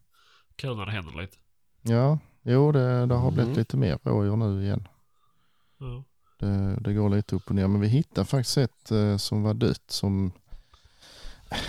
[0.56, 1.38] Kul när det händer lite.
[1.82, 3.58] Ja, jo det, det har blivit Mm.
[3.60, 4.88] lite mer rådjur nu igen.
[5.77, 6.03] Ja.
[6.39, 7.67] Det, det går lite upp och ner.
[7.67, 10.31] Men vi hittade faktiskt ett eh, som var dött som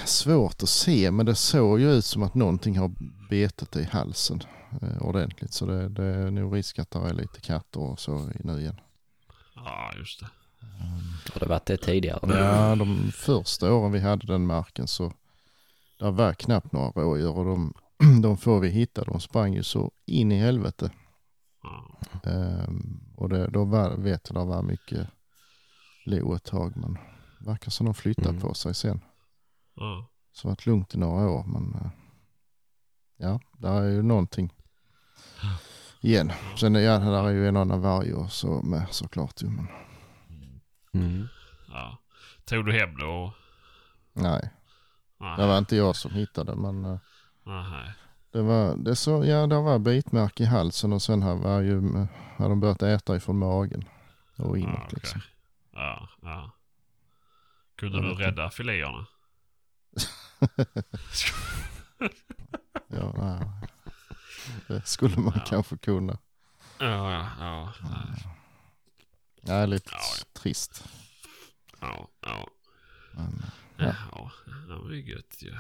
[0.05, 2.93] svårt att se men det såg ju ut som att någonting har
[3.31, 4.43] betat i halsen
[4.83, 5.53] eh, ordentligt.
[5.53, 8.61] Så det, det är nog risk att det är lite katter och så i nu
[8.61, 8.81] igen.
[9.55, 10.27] Ja, just det.
[11.33, 12.21] Har det varit det tidigare?
[12.23, 15.13] Ja, de första åren vi hade den marken så
[15.99, 17.75] där var knappt några rådjur och de,
[18.23, 20.91] de få vi hittade de sprang ju så in i helvete.
[22.25, 23.65] Ehm, och det, då
[23.99, 25.09] vet jag det var mycket
[26.05, 26.93] lo ett tag men
[27.39, 28.41] det verkar som de flyttat Mm.
[28.41, 29.01] på sig sen.
[29.75, 30.09] Ja.
[30.33, 31.91] Så det varit lugnt i några år men eh,
[33.17, 34.53] ja, där är ju någonting
[36.01, 36.33] igen.
[36.57, 39.69] Sen ja, där är ju en annan varg och så med såklart ju men
[40.95, 41.29] Mm.
[41.69, 41.99] ja.
[42.45, 43.35] Tog du hem då?
[44.13, 44.51] nej.
[45.21, 45.37] Nej.
[45.37, 46.99] Det var inte jag som hittade men eh,
[47.45, 47.93] Nej.
[48.37, 51.81] Det var, det så, ja, det var bitmärke i halsen och sen har, var ju,
[52.37, 53.85] har de börjat äta ifrån magen
[54.37, 54.93] och inåt Ja, okej.
[54.95, 55.21] liksom.
[55.73, 56.51] Ja, ja.
[57.77, 58.23] Kunde du vet inte.
[58.25, 59.07] rädda filéerna?
[62.89, 63.49] Ja, nej.
[64.69, 65.43] Det skulle man Ja.
[65.47, 66.19] kanske kunna.
[66.79, 67.73] Ja, ja, ja.
[69.41, 70.01] Ja, lite Ja,
[70.41, 70.85] trist.
[71.81, 72.47] Ja, ja.
[73.13, 73.43] Men,
[73.77, 73.95] Ja, Ja.
[74.13, 74.31] ja.
[74.69, 75.55] det var ju gött ju.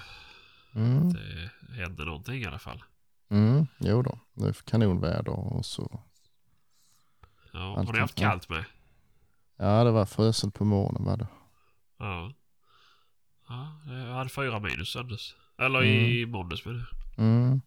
[0.77, 1.51] Mm, Det
[1.83, 2.83] hände någonting i alla fall.
[3.29, 6.01] mm, jo då, det är kanonväder och så.
[7.53, 8.65] Ja, har ni haft kallt med?
[9.57, 11.27] Ja, det var fruset på morgonen var det.
[11.99, 12.33] Ja.
[13.49, 15.35] Ja, jag hade fyra minus söndags.
[15.59, 16.87] Eller i måndags med det.
[17.23, 17.61] Mm.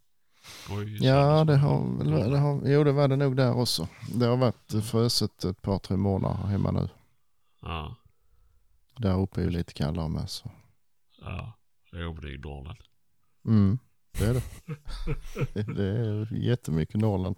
[1.01, 3.87] Ja, det har det har, jo det var det nog där också.
[4.15, 6.89] Det har varit fruset ett par, tre månader hemma nu.
[7.61, 7.95] Ja,
[8.97, 10.51] Där uppe är ju lite kallare med så.
[11.21, 11.53] ja.
[11.91, 12.77] Jo, men det är ju Norrland.
[13.49, 13.79] Mm,
[14.19, 14.43] det är det.
[15.73, 17.35] det är jättemycket Norrland.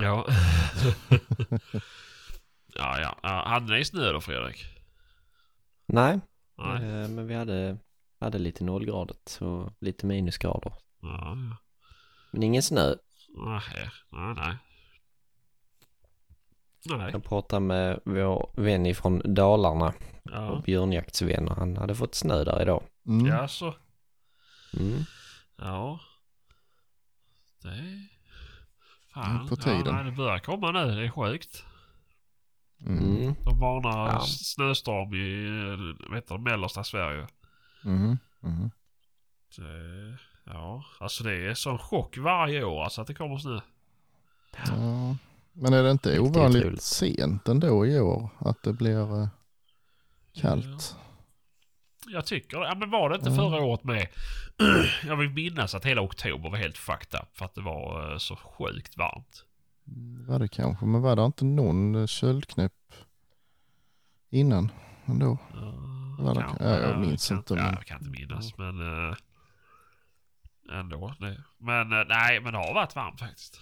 [0.00, 0.26] Ja.
[2.74, 3.18] ja, ja.
[3.22, 3.42] ja.
[3.46, 4.64] Hade ni snö då, Fredrik?
[5.86, 6.20] Nej,
[6.58, 6.76] Nej.
[6.76, 7.76] eh, men vi hade,
[8.20, 10.72] hade lite nollgradigt och lite minusgrader.
[11.02, 11.56] Ja, ja.
[12.30, 12.94] Men ingen snö.
[13.36, 13.60] Nej,
[14.10, 14.56] nej, nej.
[16.84, 17.10] Nej.
[17.12, 20.62] Jag pratade med vår vän ifrån Dalarna, Ja.
[20.66, 22.82] björnjaktsvän, och han hade fått snö där idag.
[23.06, 23.26] Mm.
[23.26, 23.74] Ja, så.
[24.72, 25.02] Mm.
[25.56, 26.00] Ja.
[27.62, 28.08] Det är...
[29.14, 29.48] Fan.
[29.48, 29.82] på tiden.
[29.86, 30.94] Ja, nej, det börjar komma nu.
[30.94, 31.64] Det är sjukt.
[32.86, 33.16] Mm.
[33.16, 33.34] Mm.
[33.44, 34.20] De varnar Ja.
[34.26, 35.46] snöstorm i
[36.08, 37.26] eh, vet du, mellersta Sverige.
[37.84, 38.18] Mm.
[38.42, 38.70] Mm.
[39.56, 43.60] Det, ja, alltså det är sån chock varje år alltså att det kommer snö.
[44.66, 45.16] Ja.
[45.52, 49.28] Men är det inte ovanligt sent ändå i år att det blir eh,
[50.32, 50.96] kallt?
[52.08, 53.36] Jag tycker Ja men var det inte Mm.
[53.38, 54.06] förra året med?
[55.06, 58.18] Jag vill minnas att hela oktober var helt fucked up för att det var eh,
[58.18, 59.44] så sjukt varmt.
[60.28, 62.72] Var det kanske, men var det inte någon eh, köldknäpp
[64.30, 64.72] innan
[65.06, 65.38] ändå?
[65.54, 65.74] Ja,
[66.24, 66.64] Var det- kanske.
[66.64, 69.14] ja, jag minns kan, inte, Ja, men- jag kan inte minnas men äh,
[70.72, 71.14] ändå.
[71.20, 71.42] Det.
[71.58, 73.60] Men äh, nej, men det har varit varmt faktiskt.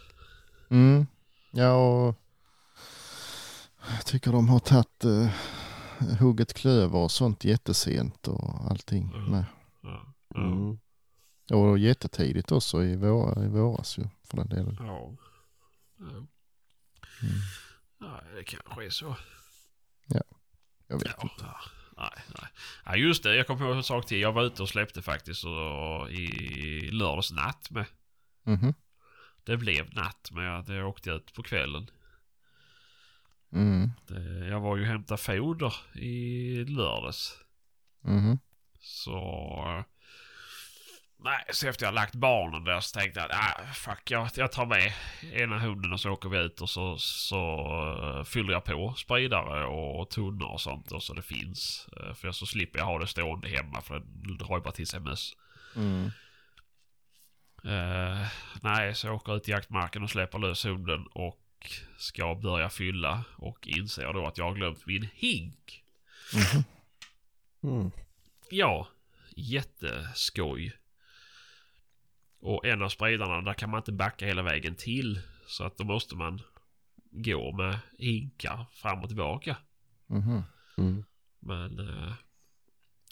[0.70, 1.07] Mm.
[1.50, 2.16] Ja, och
[3.96, 5.31] jag tycker de har tagit eh,
[6.20, 9.30] hugget klöver och sånt jättesent och allting Mm.
[9.30, 9.44] med.
[9.82, 10.78] Ja, ja, Mm.
[11.52, 14.76] Och jättetidigt också i, vår, i våras ju för den delen.
[14.80, 15.12] ja.
[15.98, 16.06] ja.
[16.06, 16.28] Mm.
[18.00, 19.16] ja det kanske är så.
[20.88, 21.44] Jag vet Ja, inte.
[21.44, 21.56] ja,
[21.96, 22.50] nej, nej.
[22.84, 23.36] Ja, just det.
[23.36, 24.20] Jag kom på en sak till.
[24.20, 27.84] Jag var ute och släppte faktiskt och, i lördags natt med.
[28.42, 28.74] Mhm.
[29.44, 31.90] Det blev natt men jag, jag åkte ut på kvällen.
[33.52, 33.90] Mm.
[34.06, 37.38] Det, jag var ju och hämtade foder i lördags.
[38.00, 38.38] Mhm.
[38.80, 39.84] Så...
[41.22, 44.52] Nej, så efter jag lagt barnen där så tänkte jag att ah, fuck, jag, jag
[44.52, 44.92] tar med
[45.32, 47.66] ena hunden och så åker vi ut och så, så
[48.02, 51.88] eh, fyller jag på spridare och tunnor och sånt och så det finns.
[51.96, 54.86] Eh, för så slipper jag ha det stående hemma för det drar ju bara till
[54.86, 55.32] sig möss.
[55.76, 56.10] Mm.
[57.64, 58.26] Eh,
[58.62, 61.40] nej, så jag åker ut i jaktmarken och släpper lös hunden och
[61.96, 65.85] ska börja fylla och inser då att jag har glömt min hink.
[66.35, 66.64] Mhm.
[67.62, 67.90] Mm.
[68.51, 68.88] Ja,
[69.37, 70.73] jätteskoj.
[72.40, 75.20] Och en av spridarna, där kan man inte backa hela vägen till.
[75.46, 76.40] Så att då måste man
[77.11, 79.57] gå med hinkar fram och tillbaka.
[80.07, 80.42] Mhm.
[80.79, 81.05] Mm.
[81.40, 81.79] Men...
[81.79, 82.12] Eh,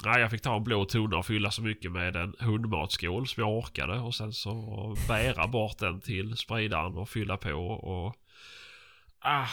[0.04, 3.40] nej, jag fick ta en blå tunna och fylla så mycket med en hundmatsskål som
[3.42, 4.00] jag orkade.
[4.00, 8.16] Och sen så bära bort den till spridaren och fylla på och...
[9.20, 9.46] Ah,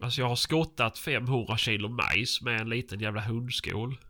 [0.00, 3.98] alltså jag har skottat 500 kilo majs med en liten jävla hundskål.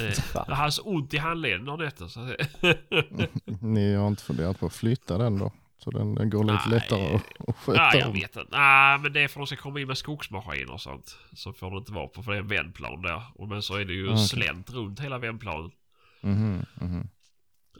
[0.00, 2.08] Eh, jag hade så ont i handleden av detta.
[2.08, 2.20] Så
[3.60, 5.52] Ni har inte funderat på att flytta den då?
[5.78, 6.80] Så den, den går lite Nej.
[6.80, 8.14] lättare att, att sköta Nej, jag om.
[8.14, 8.58] vet inte.
[8.58, 11.16] Nej, men det är för att de ska komma in med skogsmaskiner och sånt.
[11.32, 13.22] Så får det inte vara på, för det är en vändplan där.
[13.34, 14.28] Och men så är det ju Ah, okej.
[14.28, 15.70] slänt runt hela vändplanen.
[16.20, 17.08] Mhm, mhm.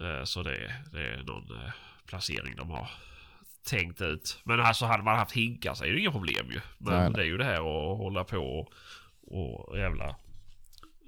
[0.00, 1.72] Eh, Så det, det är någon eh,
[2.06, 2.90] placering de har
[3.64, 4.40] tänkt ut.
[4.44, 6.60] Men alltså hade man haft hinkar så är det inga problem ju.
[6.78, 7.12] Men Nej, nej.
[7.12, 7.54] det är ju det här
[7.92, 8.72] att hålla på och,
[9.68, 10.16] och jävla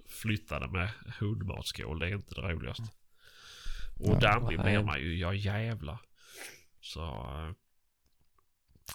[0.09, 0.89] flytta det med
[1.19, 1.99] hundmatsskål.
[1.99, 2.83] Det är inte det roligaste.
[4.01, 5.99] Och dammig blir man ju, ja jävlar.
[6.81, 7.05] Så...
[7.05, 7.53] eh,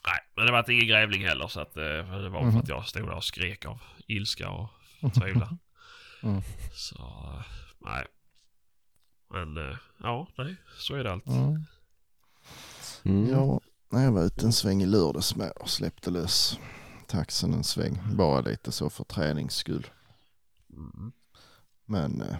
[0.05, 2.57] Nej, men det var ingen grävling heller så att eh, det var för Mhm.
[2.57, 4.69] att jag stod där och skrek av ilska och
[5.01, 5.59] förtvivlan.
[6.23, 6.41] Mm.
[6.73, 6.97] Så,
[7.37, 7.45] eh,
[7.79, 8.05] nej.
[9.29, 11.27] Men ja, nej, så är det allt.
[11.27, 11.63] Mm.
[13.09, 13.29] Mm.
[13.29, 16.59] Ja, när jag var ute en sväng i lördags med och släppte lös
[17.07, 17.99] taxen en sväng.
[18.15, 19.87] Bara lite så för tränings skull.
[20.73, 21.11] Mm.
[21.85, 22.37] Men eh,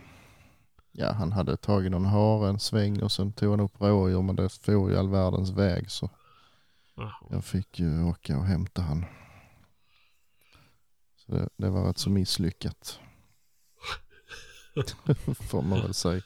[0.92, 4.36] ja, han hade tagit någon hare en sväng och sen tog han upp rådjur men
[4.36, 6.10] det får ju all världens väg så
[6.96, 7.28] Ja.
[7.30, 9.06] jag fick ju åka och hämta han.
[11.16, 13.00] Så det, det var rätt så misslyckat.
[15.50, 16.22] Får man väl säga.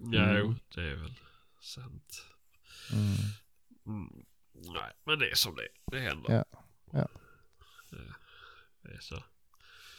[0.00, 0.36] Mm.
[0.36, 1.14] jo, det är väl
[1.60, 2.24] sant.
[2.92, 3.14] Mm.
[3.86, 4.24] Mm.
[4.54, 5.68] Nej, men det är som det är.
[5.90, 6.32] Det händer.
[6.34, 6.44] Ja,
[6.92, 7.08] ja.
[7.90, 8.14] Det,
[8.82, 9.24] det är så.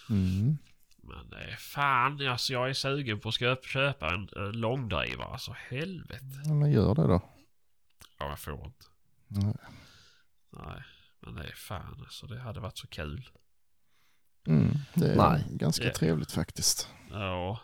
[0.10, 0.58] Mm.
[0.98, 5.28] Men det är fan, alltså jag är sugen på att köpa, köpa en, en långdrivare.
[5.28, 6.26] Alltså helvete.
[6.46, 7.22] Ja, men gör det då.
[8.19, 8.86] Ja, jag får inte.
[9.28, 9.56] Nej.
[10.50, 10.84] Nej,
[11.19, 12.28] men det är fan alltså.
[12.28, 13.30] Det hade varit så kul.
[14.48, 14.69] Mm.
[14.96, 15.46] Det är Nej.
[15.50, 15.93] ganska Ja.
[15.93, 16.89] trevligt faktiskt.
[17.12, 17.60] Ja.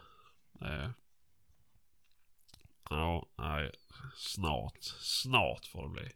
[2.89, 3.71] Ja, nej.
[4.15, 4.83] Snart.
[4.99, 6.09] Snart får det bli.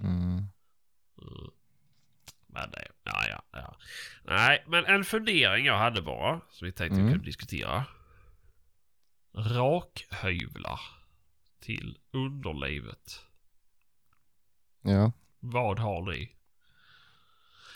[0.00, 0.36] Mm.
[1.22, 1.50] Mm.
[2.46, 3.76] Men det, ja, ja, ja.
[4.24, 6.40] Nej, men en fundering jag hade bara.
[6.50, 7.12] Som vi tänkte vi Mm.
[7.12, 7.84] kunde diskutera.
[9.34, 10.80] Rakhyvlar.
[11.60, 13.20] Till underlivet.
[14.82, 16.32] Ja, Vad har ni?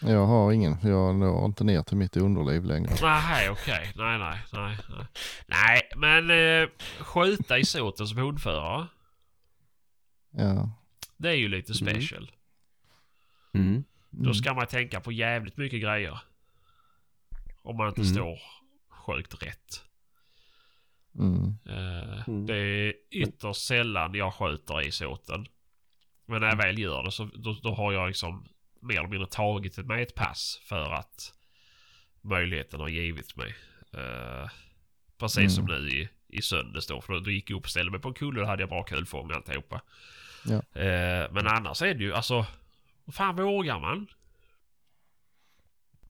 [0.00, 0.76] jag har ingen.
[0.82, 2.90] Jag når inte ner till mitt underliv längre.
[3.02, 3.92] Nej, okej.
[3.96, 5.06] Nej, nej, nej, nej.
[5.46, 6.68] Nej, men eh,
[7.00, 8.86] skjuta i såten som hundförare.
[10.36, 10.70] Ja.
[11.16, 11.94] Det är ju lite Mm.
[11.94, 12.30] special.
[13.54, 13.84] Mm.
[14.10, 16.20] Då ska man tänka på jävligt mycket grejer.
[17.62, 18.14] Om man inte Mm.
[18.14, 18.38] står
[18.88, 19.84] sjukt rätt.
[21.18, 21.54] Mm.
[22.26, 22.46] Mm.
[22.46, 25.46] Det är ytterst sällan jag skjuter i såten.
[26.26, 28.48] Men när jag väl gör det så då, då har jag liksom
[28.80, 31.34] mer eller mindre tagit med ett pass för att
[32.20, 33.54] möjligheten har givits mig.
[33.92, 34.48] Eh,
[35.18, 35.82] precis som Mm.
[35.84, 37.00] nu i, i söndags då.
[37.00, 38.62] För då, då gick jag upp och ställde mig på en kulle och då hade
[38.62, 39.80] jag bra kulfång och alltihopa.
[40.44, 40.80] Ja.
[40.80, 42.46] Eh, men annars är det ju alltså...
[43.12, 44.06] Fan vågar man?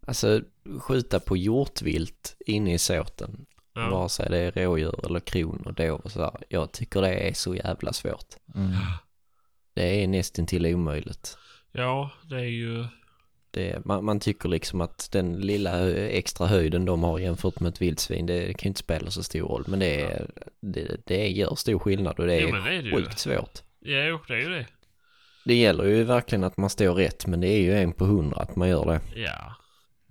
[0.07, 0.41] Alltså
[0.81, 3.47] skjuta på hjortvilt inne i såten.
[3.73, 3.91] Ja.
[3.91, 6.37] Vare sig det är rådjur eller kron och dov och sådär.
[6.49, 8.35] Jag tycker det är så jävla svårt.
[8.55, 8.73] Mm.
[9.75, 11.39] Det är nästan till omöjligt.
[11.73, 12.87] ja, det är ju...
[13.55, 17.83] Det, man, man tycker liksom att den lilla extra höjden de har jämfört med ett
[17.83, 19.65] vildsvin, det kan ju inte spela så stor roll.
[19.69, 22.89] Men det, är, det, det gör stor skillnad och det Jo, är det är det
[22.89, 22.97] ju.
[22.97, 23.59] sjukt svårt.
[23.81, 24.67] Jo, det är ju det.
[25.45, 28.37] Det gäller ju verkligen att man står rätt, men det är ju en på hundra
[28.43, 29.01] att man gör det.
[29.21, 29.55] Ja.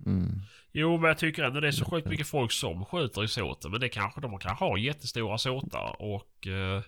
[0.06, 0.40] Mm.
[0.72, 3.70] Jo, men jag tycker ändå det är så sjukt mycket folk som skjuter i såten.
[3.70, 6.82] Men det kanske, de kanske har jättestora såtar och eh,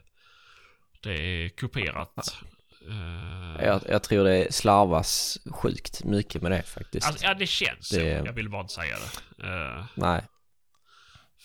[1.02, 2.14] det är kuperat.
[2.88, 7.07] Eh, Jag, jag tror det slarvas sjukt mycket med det faktiskt.
[7.07, 8.27] alltså, ja, det känns Det- så.
[8.27, 8.96] Jag vill bara inte säga
[9.37, 9.46] det.
[9.46, 10.22] Eh, Nej,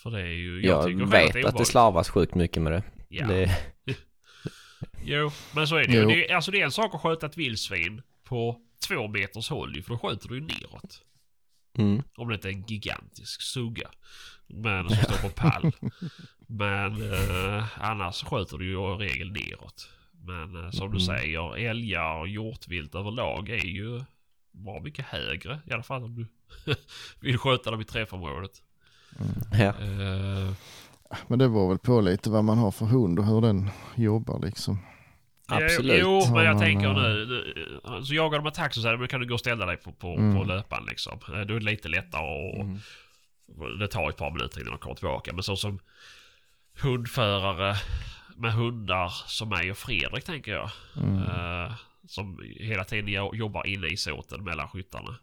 [0.04, 0.62] för det är ju...
[0.66, 2.84] jag, själv vet att det slarvas sjukt mycket med det.
[3.10, 3.28] Ja.
[3.28, 3.58] det
[5.04, 6.06] Jo, men så är det ju.
[6.06, 9.84] Det är, alltså det är en sak att skjuta ett vildsvin på två meters håll
[9.84, 11.02] för då skjuter du ju neråt.
[11.78, 13.90] mm, Om det inte är en gigantisk sugga.
[14.48, 15.72] Men som står på pall.
[16.48, 19.90] Men eh, annars skjuter du ju i regel neråt.
[20.24, 21.18] Men eh, som du Mm.
[21.18, 24.02] säger, älgar och hjortvilt överlag är ju
[24.52, 25.60] bra mycket högre.
[25.70, 26.28] I alla fall om du
[27.20, 28.52] vill skjuta dem i träffområdet.
[29.52, 29.58] ja.
[29.68, 30.54] Eh,
[31.28, 34.40] Men det var väl på lite vad man har för hund och hur den jobbar
[34.46, 34.80] liksom.
[35.48, 35.98] Absolut.
[36.02, 37.26] Jo, men jag Ja, tänker men, nu.
[37.26, 39.78] nu- Så jagar de med taxi så här, men kan du gå och ställa dig
[39.78, 40.36] på, på, Mm.
[40.38, 41.14] på löpan liksom.
[41.14, 42.80] Eh, Då är det lite lättare och Mm.
[43.80, 45.34] det tar ett par minuter innan de kommer tillbaka.
[45.34, 45.80] Men så som
[46.82, 47.76] hundförare
[48.42, 50.70] med hundar som mig och Fredrik tänker jag.
[50.98, 51.18] Mm.
[51.18, 51.74] Eh,
[52.08, 55.16] som hela tiden jo- jobbar inne i såten mellan skyttarna.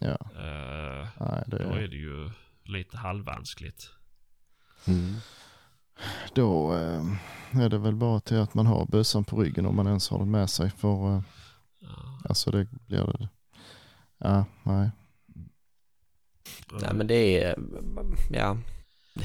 [0.00, 2.30] Ja, Eh, nej, då det, är det ju
[2.64, 3.90] lite halvvanskligt.
[4.86, 5.14] Mm.
[6.34, 9.86] då eh, är det väl bara till att man har bössan på ryggen om man
[9.86, 10.70] ens har den med sig.
[10.70, 11.22] För
[11.80, 12.20] Ja.
[12.28, 13.28] alltså det blir det.
[14.18, 14.90] Ja, nej.
[16.72, 17.56] Nej men det är,
[18.30, 18.56] ja,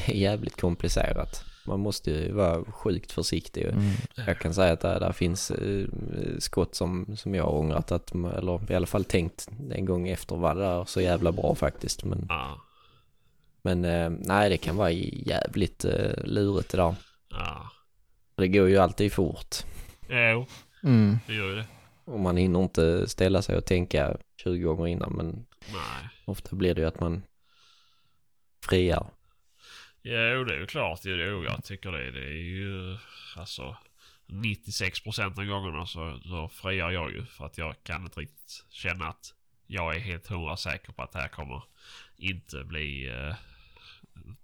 [0.09, 1.43] är jävligt komplicerat.
[1.65, 3.65] Man måste ju vara sjukt försiktig.
[3.65, 3.83] Mm.
[4.15, 5.87] Jag kan säga att där, där finns eh,
[6.39, 10.07] skott som, som jag har ångrat att, man- eller i alla fall tänkt en gång
[10.09, 12.03] efter var det där så jävla bra faktiskt.
[12.03, 12.61] Men, Ja.
[13.61, 16.95] men eh, nej det kan vara jävligt eh, lurigt det där.
[17.29, 17.69] Ja.
[18.35, 19.55] Det går ju alltid fort.
[20.09, 20.45] Jo,
[20.83, 21.17] Mm.
[21.27, 21.65] det gör ju det.
[22.05, 26.09] Och man hinner inte ställa sig och tänka 20 gånger innan men Nej.
[26.25, 27.23] ofta blir det ju att man
[28.65, 29.05] friar.
[30.03, 30.99] Jo, det är ju klart.
[31.03, 32.11] Jo, jag tycker det.
[32.11, 32.97] Det är ju
[33.35, 33.77] alltså
[34.27, 37.25] 96% av gångerna så, så friar jag ju.
[37.25, 39.33] För att jag kan inte riktigt känna att
[39.67, 41.63] jag är helt hundra säker på att det här kommer
[42.17, 43.09] inte bli...
[43.09, 43.35] Eh,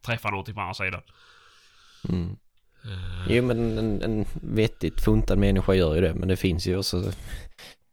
[0.01, 1.01] träffa någonting på andra sidan.
[2.09, 2.37] Mm.
[2.83, 6.77] Eh, Jo men en, en vettigt funtad människa gör ju det men det finns ju
[6.77, 7.11] också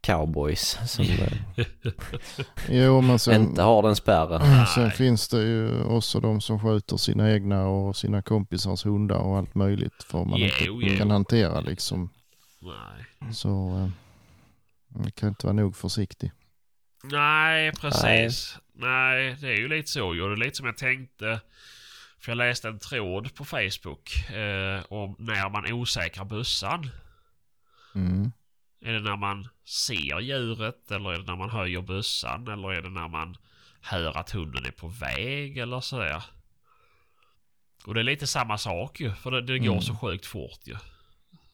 [0.07, 1.05] cowboys som
[1.55, 1.63] eh,
[2.69, 4.65] Jo, men sen, inte har den spärren.
[4.67, 4.91] sen Nej.
[4.91, 9.55] finns det ju också de som skjuter sina egna och sina kompisars hundar och allt
[9.55, 10.97] möjligt för man Jo, inte jo.
[10.97, 12.09] kan hantera liksom.
[12.61, 13.33] Nej.
[13.33, 13.89] Så eh,
[14.87, 16.31] man kan inte vara nog försiktig.
[17.03, 18.57] Nej, precis.
[18.73, 19.35] Nej.
[19.41, 20.21] det är ju lite så ju.
[20.27, 21.39] Det är lite som jag tänkte.
[22.19, 26.89] För jag läste en tråd på Facebook eh, om när man osäkrar bössan.
[27.95, 28.31] Mm.
[28.87, 32.81] Är det när man ser djuret eller är det när man höjer bössan eller är
[32.81, 33.37] det när man
[33.81, 36.23] hör att hunden är på väg eller sådär.
[37.85, 39.11] Och det är lite samma sak ju.
[39.11, 39.81] För det, det går Mm.
[39.81, 40.75] så sjukt fort ju.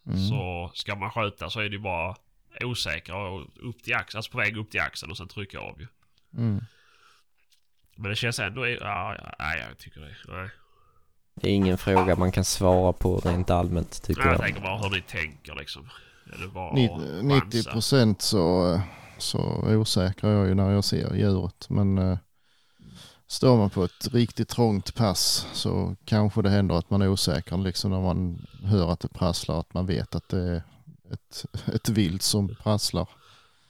[0.07, 0.27] Mm.
[0.29, 2.15] Så ska man skjuta så är det ju bara
[2.63, 4.17] osäkra och upp till axeln.
[4.19, 5.87] Alltså på väg upp till axeln och sen trycka av ju.
[6.37, 6.65] Mm.
[7.95, 8.67] Men det känns ändå...
[8.67, 10.15] Ja, ja, nej, jag tycker det.
[10.27, 10.49] Nej.
[11.35, 14.41] Det är ingen fråga man kan svara på rent allmänt tycker jag jag.
[14.41, 15.89] tänker bara hur ni tänker liksom.
[16.25, 17.71] Är det bara Ni- att 90 chansa?
[17.71, 18.79] procent så,
[19.17, 21.69] så osäkrar jag ju när jag ser djuret.
[21.69, 22.17] Men eh,
[23.27, 27.57] står man på ett riktigt trångt pass så kanske det händer att man är osäker
[27.57, 29.59] liksom när man hör att det prasslar.
[29.59, 30.63] Att man vet att det är
[31.11, 33.09] ett, ett vilt som prasslar.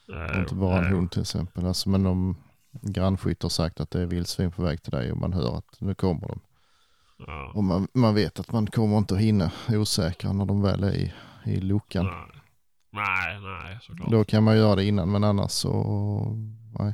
[0.08, 0.92] Nej, inte bara en nej.
[0.92, 1.66] hund till exempel.
[1.66, 2.36] Alltså, men om
[2.82, 5.76] grannskytt har sagt att det är vildsvin på väg till dig och man hör att
[5.82, 6.40] nu kommer de.
[7.28, 7.52] Ja.
[7.56, 10.94] Och man, man vet att man kommer inte att hinna osäkra när de väl är
[10.94, 11.14] i,
[11.46, 12.06] i luckan.
[12.06, 12.42] Nej.
[12.94, 14.12] Nej, nej, såklart.
[14.12, 16.38] Då kan man göra det innan men annars så
[16.80, 16.94] nej.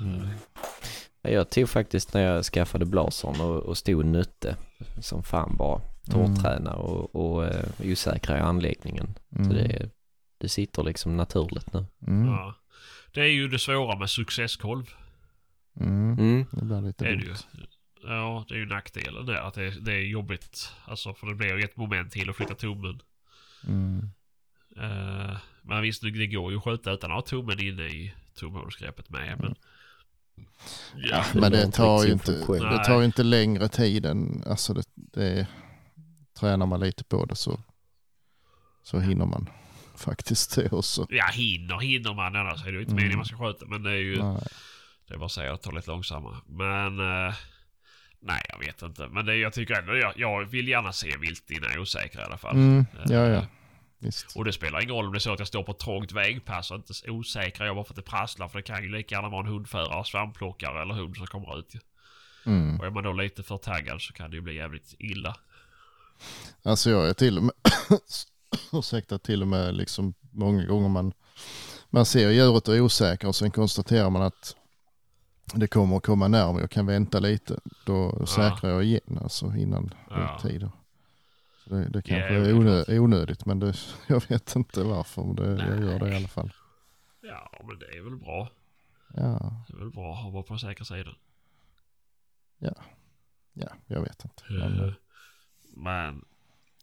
[0.00, 0.28] Mm.
[1.22, 4.56] Jag tog faktiskt när jag skaffade blasern och, och stod nötte
[5.00, 5.80] som fan bara.
[6.10, 9.14] Torrträna och, och uh, osäkra i anläggningen.
[9.36, 9.44] Mm.
[9.44, 9.90] Så det,
[10.38, 11.86] det sitter liksom naturligt nu.
[12.06, 12.26] Mm.
[12.28, 12.54] Ja.
[13.12, 14.94] Det är ju det svåra med successkolv.
[15.80, 16.18] Mm.
[16.18, 16.46] Mm.
[16.50, 17.34] Det blir lite Det är det ju.
[18.02, 19.34] Ja, det är ju nackdelen där.
[19.34, 20.72] Att det, det är jobbigt.
[20.84, 23.02] Alltså, för det blir ju ett moment till att flytta tummen.
[23.66, 24.10] Mm.
[24.76, 29.10] Eh, men visst, det går ju att skjuta utan att ha tummen inne i tumhålsgreppet
[29.10, 29.40] med.
[29.40, 29.54] Men...
[30.96, 34.42] Ja, Ja, det men det tar, ju inte, det tar ju inte längre tid än,
[34.46, 35.46] alltså det, det
[36.40, 37.60] tränar man lite på det så,
[38.82, 39.48] så hinner man
[39.96, 41.06] faktiskt det också.
[41.10, 42.36] ja hinner, hinner man.
[42.36, 42.96] Annars är det ju inte Mm.
[42.96, 43.66] meningen man ska skjuta.
[43.66, 44.22] Men det är ju...
[44.22, 44.42] Nej.
[45.08, 46.36] Det är bara att säga att ta lite långsammare.
[46.46, 47.00] Men...
[47.00, 47.34] eh,
[48.20, 49.08] nej, jag vet inte.
[49.08, 49.96] Men det, jag tycker ändå...
[49.96, 52.56] Jag, jag vill gärna se vilt innan jag är osäker i alla fall.
[52.56, 53.46] Mm, ja, Eh, ja.
[53.98, 54.36] Visst.
[54.36, 56.12] Och det spelar ingen roll om det är så att jag står på ett trångt
[56.12, 58.48] vägpass och inte osäker jag bara för att det prasslar.
[58.48, 61.74] För det kan ju lika gärna vara en hundförare, svampplockare eller hund som kommer ut.
[62.46, 62.80] Mm.
[62.80, 65.36] Och är man då lite för taggad så kan det ju bli jävligt illa.
[66.62, 67.52] Alltså jag är till och med,
[68.72, 71.12] ursäkta, till och med liksom många gånger man,
[71.90, 74.56] man ser djuret och är osäker och sen konstaterar man att
[75.54, 77.60] det kommer att komma närmare och kan vänta lite.
[77.84, 80.38] Då säkrar jag igen alltså innan Ja.
[80.42, 80.48] Så
[81.68, 83.74] det, det kanske Ja, är onö, onödigt men det,
[84.08, 85.22] jag vet inte varför.
[85.24, 86.52] Men det, jag gör det i alla fall.
[87.20, 88.50] Ja, men det är väl bra.
[89.14, 91.14] Ja, Det är väl bra att vara på säkra sidan.
[93.52, 94.42] ja, jag vet inte.
[94.52, 94.94] Men, Eh,
[95.76, 96.24] Men,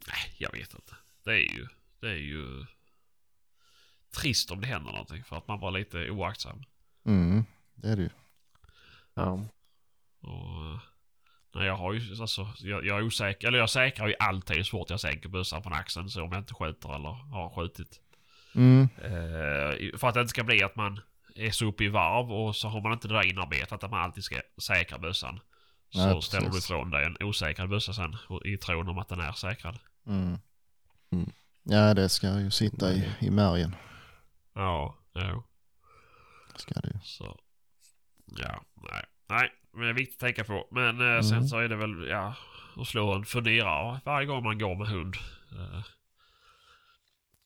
[0.08, 0.94] nej, jag vet inte.
[1.24, 1.66] Det är ju,
[2.00, 2.66] det är ju
[4.10, 6.62] trist om det händer någonting för att man var lite oaktsam.
[7.04, 7.44] mm,
[7.74, 8.10] det är det ju.
[9.14, 9.44] Ja.
[10.20, 10.80] Och, eh,
[11.56, 14.70] nej, jag har ju, alltså, jag, jag är osäker, eller jag säkrar ju alltid så
[14.70, 18.00] fort jag sänker bössan från axeln så om jag inte skjuter eller har skjutit.
[18.54, 21.00] Mm, Eh, för att det inte ska bli att man
[21.34, 24.00] är så uppe i varv och så har man inte det där inarbetat att man
[24.02, 25.40] alltid ska säkra bössan.
[25.90, 29.20] Så Nej, ställer du ifrån dig en osäkrad bössa sen i tron om att den
[29.20, 29.78] är säkrad.
[30.06, 30.38] mm.
[31.10, 31.30] Mm.
[31.62, 33.74] Ja, det ska ju sitta i, i märgen.
[34.54, 35.42] Ja, jo.
[36.56, 36.98] Ska det ju.
[37.02, 37.38] Så.
[38.26, 39.04] Ja, nej.
[39.28, 40.68] Nej, men det är viktigt att tänka på.
[40.70, 41.48] Men eh, sen Mm.
[41.48, 42.34] så är det väl, ja,
[42.76, 45.14] att slå en funderare varje gång man går med hund.
[45.52, 45.80] Eh,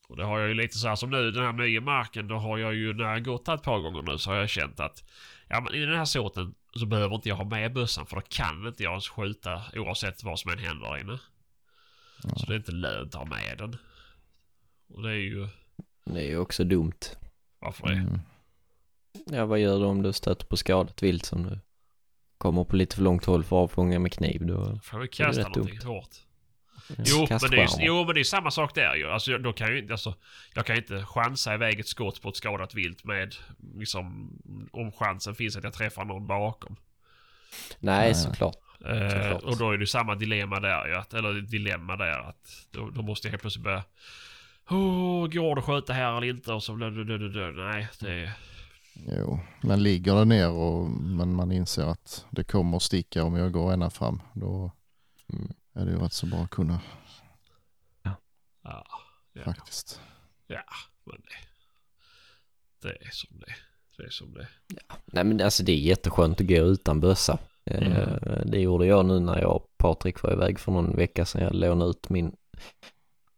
[0.09, 2.35] och det har jag ju lite så här som nu, den här nya marken, då
[2.35, 5.03] har jag ju när jag gått ett par gånger nu så har jag känt att
[5.47, 8.21] ja men i den här sorten så behöver inte jag ha med bössan för då
[8.29, 11.19] kan inte jag ens skjuta oavsett vad som än händer där inne.
[12.23, 12.29] Ja.
[12.35, 13.77] Så det är inte lönt att ha med den.
[14.93, 15.47] Och det är ju,
[16.05, 16.99] Det är ju också dumt.
[17.59, 17.93] varför det?
[17.93, 18.19] Mm.
[19.25, 21.59] Ja, vad gör du om du stöter på skadat vilt som du
[22.41, 24.45] kommer på lite för långt håll för att avfånga med kniv?
[24.45, 26.09] Då Får vi är kasta någonting hårt.
[27.05, 29.09] Jo men, det är, jo men det är samma sak där ju.
[29.09, 30.13] Alltså, då kan jag, alltså,
[30.53, 33.35] jag kan ju inte chansa iväg ett skott på ett skadat vilt med
[33.75, 34.31] liksom
[34.71, 36.75] om chansen finns att jag träffar någon bakom.
[37.79, 38.15] Nej, Nej.
[38.15, 38.55] såklart.
[38.85, 39.43] Eh, Såklart.
[39.43, 40.95] och då är det ju samma dilemma där ju.
[40.95, 43.83] Att, eller dilemma där att då, då måste jag helt plötsligt börja
[44.69, 46.53] Oh, går det att skjuta här eller inte?
[46.53, 46.75] Och så.
[46.75, 48.31] Nej, det...
[49.07, 53.35] Jo, men ligger det ner och men man inser att det kommer att sticka om
[53.35, 54.21] jag går ända fram.
[54.33, 54.71] Då
[55.33, 55.53] Mm.
[55.73, 56.79] är det ju rätt så bra att kunna
[58.03, 58.15] Ja,
[59.33, 60.01] ja, faktiskt.
[60.47, 60.63] ja
[61.03, 61.47] men det...
[62.81, 63.53] Det är som det
[63.97, 64.47] Det är som det
[65.05, 67.37] Nej men alltså det är jätteskönt att gå utan bössa.
[67.65, 68.51] Eh, Mm.
[68.51, 71.41] Det gjorde jag nu när jag och Patrik var iväg för någon vecka sedan.
[71.41, 72.35] Jag lånade ut min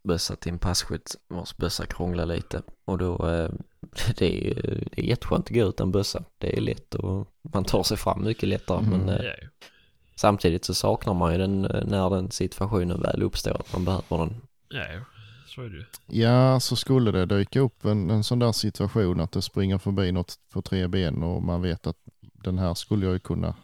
[0.03, 2.61] bössa till en passkytt vars bössa krånglade lite.
[2.85, 3.49] Och då, eh,
[4.17, 4.53] det är,
[4.91, 6.23] det är jätteskönt att gå utan bössa.
[6.37, 8.85] Det är lätt och man tar sig fram mycket lättare.
[8.85, 8.99] Mm.
[8.99, 9.33] Men eh,
[10.15, 14.17] samtidigt så saknar man ju den eh, när den situationen väl uppstår att man behöver
[14.17, 14.41] den.
[14.69, 14.85] Ja,
[15.47, 15.85] så är det ju
[16.21, 20.11] Ja, så skulle det dyka upp en, en sån där situation att det springer förbi
[20.11, 23.55] något på tre ben och man vet att den här skulle jag ju kunna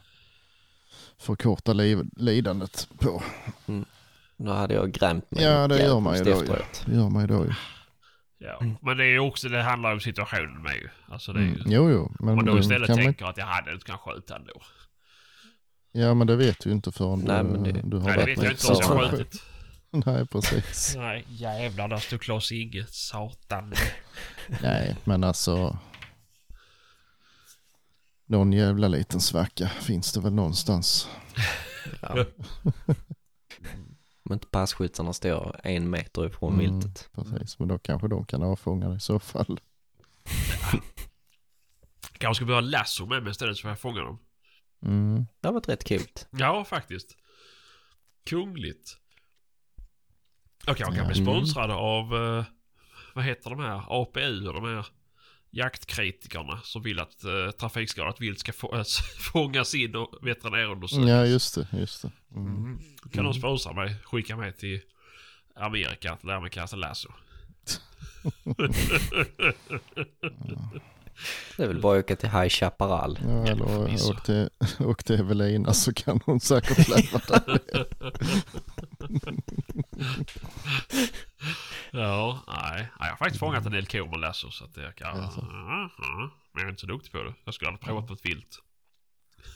[1.17, 3.23] förkorta liv, lidandet på.
[4.41, 5.43] Då hade jag grämt mig.
[5.43, 6.41] Ja, det gör man ju då.
[6.85, 7.53] Det gör man ju då ju.
[8.37, 10.89] Ja, men det är ju också, det handlar om situationen med ju.
[11.07, 11.61] Alltså det är ju, Mm.
[11.65, 12.15] Jo, jo.
[12.19, 14.61] Men man då istället kan man, tänker att jag hade inte kan skjuta ändå.
[15.91, 18.17] ja, men det vet du ju inte förrän Nej, du, men det- du har Nej,
[18.17, 19.41] det vet jag inte om jag skjutit.
[20.05, 20.95] Nej, precis.
[20.97, 22.85] Nej, jävlar där stod Klas Inge.
[22.89, 23.73] Satan.
[24.61, 25.77] Nej, men alltså.
[28.25, 31.09] Någon jävla liten svacka finns det väl någonstans.
[32.01, 32.25] Ja.
[34.29, 36.65] Om inte passkyttarna står en meter ifrån Mm.
[36.79, 37.09] viltet.
[37.13, 39.59] Precis, men då kanske de kan avfånga det i så fall.
[42.17, 44.19] Kanske ska behöva lasso med mig istället så får jag fånga dem.
[44.85, 45.25] Mm.
[45.41, 46.01] Det har varit rätt kul.
[46.31, 47.17] Ja, faktiskt.
[48.25, 48.97] Kungligt.
[50.67, 51.13] Och kanske kan Ja.
[51.13, 52.43] bli sponsrade av, eh,
[53.15, 54.85] vad heter de här, APU och de här
[55.51, 58.83] jaktkritikerna som vill att uh, trafikskadat vilt ska få, äh,
[59.33, 61.09] fångas in och veterinärundersökas.
[61.09, 62.11] Ja, just det, just det.
[62.35, 62.47] Mm.
[62.47, 62.79] Mm.
[63.03, 64.81] Då kan de sponsra mig, skicka mig till
[65.55, 67.09] Amerika att lära mig kasta lasso.
[71.57, 73.19] Det är väl bara att åka till High Chaparral.
[73.23, 74.11] Ja, eller förvisso.
[74.11, 77.59] åk till, åk till Evelina så kan hon säkert lära dig.
[81.91, 82.87] Ja, nej.
[82.99, 85.17] Jag har faktiskt fångat en del kor med lasso så att jag kan...
[85.17, 85.31] Ja.
[86.53, 87.33] Men jag är inte så duktig på det.
[87.45, 88.59] Jag skulle aldrig provat på ett vilt.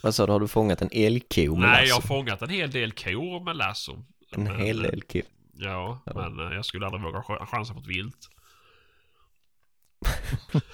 [0.04, 2.08] Vad sa du, har du fångat en älgko med Nej, jag har lasso?
[2.08, 4.06] fångat en hel del kor med lasso.
[4.32, 5.22] En Men, hel eh, älgko.
[5.54, 6.14] Ja, Ja.
[6.16, 8.30] men eh, jag skulle aldrig våga ch- chansa på ett vilt.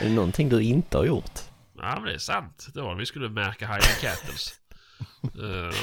[0.00, 1.40] Är det någonting du inte har gjort?
[1.76, 2.66] Ja, men det är sant.
[2.74, 4.54] Det var vi skulle märka Highland Cattles.
[5.24, 5.74] Eh,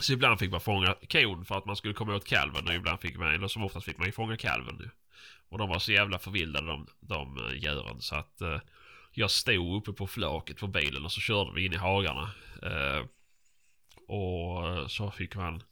[0.00, 3.00] så ibland fick man fånga kon för att man skulle komma åt kalven och ibland
[3.00, 4.90] fick man, eller som oftast fick man ju fånga kalven nu.
[5.48, 8.60] Och de var så jävla förvildade de, de eh, djuren så att eh,
[9.12, 12.30] jag stod uppe på flaket på bilen och så körde vi in i hagarna.
[12.62, 13.04] Eh,
[14.06, 15.62] och så fick man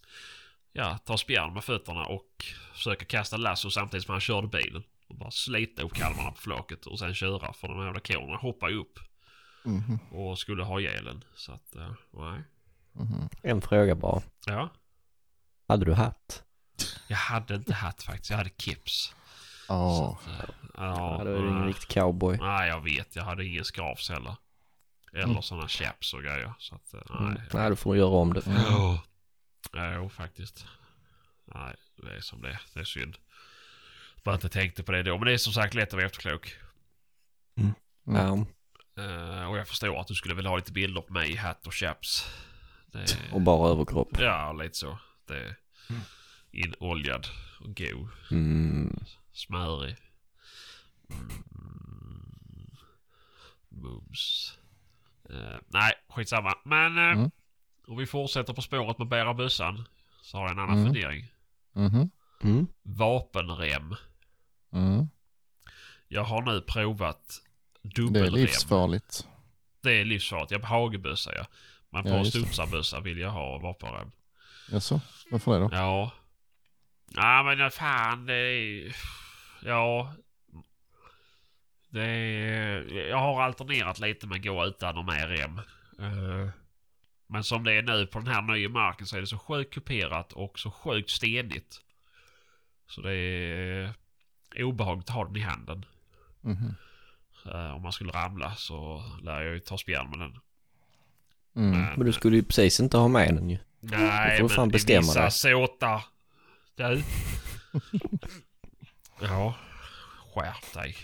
[0.73, 2.45] ja, ta spjärn med fötterna och
[2.75, 4.83] försöka kasta lasso samtidigt som han körde bilen.
[5.09, 8.75] Och bara slita upp kalvarna på flaket och sen köra för de jävla korna hoppade
[8.75, 8.99] upp
[9.67, 11.25] Mhm, och skulle ha ihjälen.
[11.35, 12.43] Så att, eh, nej.
[12.97, 13.29] Mhm.
[13.43, 14.23] En fråga bara.
[14.47, 14.69] Ja.
[15.69, 16.43] Hade du hatt?
[17.09, 19.15] Jag hade inte hatt faktiskt, jag hade keps.
[19.67, 20.45] Så att, eh,
[20.75, 22.37] ja, Ja, då är du ingen riktig cowboy.
[22.41, 23.17] Nej, jag vet.
[23.17, 24.37] Jag hade ingen skrafs heller.
[25.13, 25.43] Eller Mm.
[25.43, 26.55] sådana chaps och grejer.
[26.59, 27.33] Så att, eh, Mm.
[27.35, 27.43] nej.
[27.53, 28.47] Nej, då får du göra om det.
[28.47, 28.63] Mm.
[28.63, 29.03] Ja.
[29.95, 30.67] Jo, faktiskt.
[31.55, 32.61] Nej, det är som det är.
[32.75, 33.17] Det är synd.
[34.25, 35.19] Bara inte tänkte på det då.
[35.19, 36.57] Men det är som sagt lätt att vara efterklok.
[37.59, 37.75] Mm.
[38.05, 38.47] Ja,
[38.99, 41.67] Eh, och jag förstår att du skulle vilja ha lite bilder på mig i hatt
[41.67, 42.27] och chaps.
[42.97, 44.09] Det, och bara överkropp.
[44.21, 44.99] ja, lite så.
[45.27, 45.57] Det är
[46.51, 47.27] inoljad
[47.61, 48.09] och god.
[48.31, 48.99] Mm.
[49.33, 49.97] Smörig.
[51.11, 52.77] Mm.
[53.69, 54.53] Mums.
[55.31, 56.55] Eh, nej, skitsamma.
[56.65, 57.31] Men eh, Mm.
[57.87, 59.89] om vi fortsätter på spåret med bära bössan.
[60.23, 60.87] Så har jag en annan Mm.
[60.87, 61.27] fundering.
[61.73, 62.11] mhm,
[62.43, 62.67] Mm.
[62.83, 63.95] Vapenrem.
[64.73, 65.07] mm.
[66.09, 67.43] Jag har nu provat
[67.83, 68.35] Det är dubbelrem.
[68.35, 69.27] livsfarligt.
[69.81, 70.51] Det är livsfarligt.
[70.51, 71.47] Jag har hagelbössa ja.
[72.03, 74.11] Men på Ja, studsarbössa vill jag ha vapenrem.
[74.71, 75.69] Jaså, varför det då?
[75.73, 76.11] Ja.
[77.15, 78.97] Ja men fan det är...
[79.63, 80.15] Ja.
[81.89, 83.09] Det är...
[83.09, 85.59] Jag har alternerat lite med att gå utan och med rem.
[85.99, 86.49] Eh,
[87.27, 89.75] Men som det är nu på den här nya marken så är det så sjukt
[89.75, 91.81] kuperat och så sjukt stenigt.
[92.89, 93.13] Så det
[94.57, 95.85] är obehagligt att ha den i handen.
[96.41, 96.75] Mhm.
[97.47, 100.39] Eh, Om man skulle ramla så lär jag ju ta spjärn med den.
[101.57, 101.81] Mm.
[101.97, 103.59] Men du skulle ju precis inte ha med den ju.
[103.81, 105.31] Nej, får du fan men bestämma vissa dig.
[105.31, 106.05] såtar.
[106.75, 107.03] Du.
[109.21, 109.55] ja,
[110.35, 110.97] skärp dig.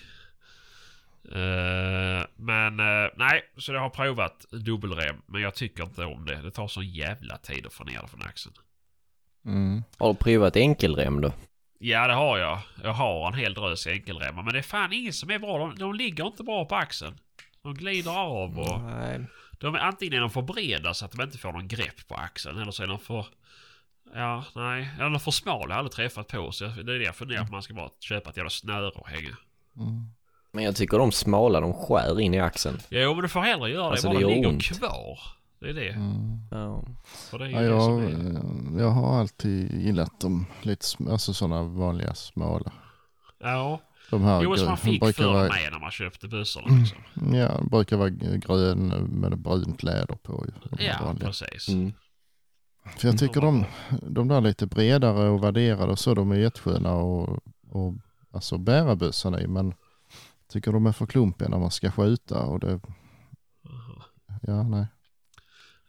[1.34, 5.22] Eh, men eh, nej, så jag har provat dubbelrem.
[5.26, 6.42] Men jag tycker inte om det.
[6.42, 8.54] Det tar så jävla tid att få ner det från axeln.
[9.46, 9.82] Mm.
[9.98, 11.32] Har du provat enkelrem då?
[11.78, 12.58] Ja, det har jag.
[12.82, 14.42] Jag har en hel drös enkelremmar.
[14.42, 15.58] Men det är fan inget som är bra.
[15.58, 17.18] De, de ligger inte bra på axeln.
[17.62, 18.80] De glider av och...
[18.80, 19.20] Nej.
[19.62, 22.14] De är antingen är de för breda så att de inte får någon grepp på
[22.14, 23.26] axeln eller så är de för...
[24.14, 24.90] Ja, nej.
[25.00, 26.52] Eller för smal har jag aldrig träffat på.
[26.52, 27.52] Så jag- det är det jag funderar på.
[27.52, 29.36] Man ska bara köpa ett jävla snöre och hänga.
[29.76, 30.06] Mm.
[30.52, 32.78] Men jag tycker de smala, de skär in i axeln.
[32.88, 34.14] Jo, men du får hellre göra Alltså, det.
[34.14, 34.62] det Bara gör ligger ont.
[34.78, 35.18] kvar.
[35.58, 35.88] Det är det.
[35.88, 36.38] Mm.
[36.50, 36.84] Ja.
[37.30, 38.78] Det är Ja, det jag, är.
[38.78, 42.72] jag har alltid gillat dem lite, alltså sådana vanliga smala.
[43.38, 43.80] Ja.
[44.12, 46.98] De här Jo, som man fick brukar förr vara, med när man köpte bössorna liksom.
[47.34, 50.44] ja, brukar vara grön med brunt läder på.
[50.46, 51.26] ju, de Ja, vanliga.
[51.26, 51.68] precis.
[51.68, 51.92] Mm.
[52.98, 53.64] För jag tycker de,
[54.02, 57.38] de där lite bredare och värderade och så, de är jättesköna och,
[57.70, 57.94] och
[58.30, 59.46] alltså bära bössan i.
[59.46, 59.74] Men
[60.52, 62.80] tycker de är för klumpiga när man ska skjuta och det,
[64.42, 64.86] ja nej.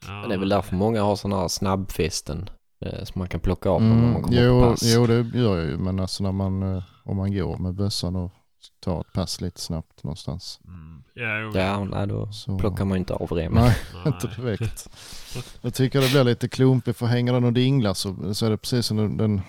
[0.07, 2.49] Ja, Det är väl därför många har sådana här snabbfästen
[2.85, 4.81] eh, som man kan plocka av när Mm, man kommer på jo, pass.
[4.95, 5.77] jo, det gör jag ju.
[5.77, 8.31] Men alltså när man, eh, om man går med bössan och
[8.79, 10.59] tar ett pass lite snabbt någonstans.
[10.67, 11.03] Mm.
[11.13, 11.51] Ja, jo.
[11.59, 13.63] Ja, nej, då Så, plockar man ju inte av remmen.
[13.63, 14.13] Nej, Nej.
[14.13, 14.89] inte direkt.
[15.61, 18.57] Jag tycker det blir lite klumpigt för hänger den och dinglar så, så är det
[18.57, 19.41] precis som den, den,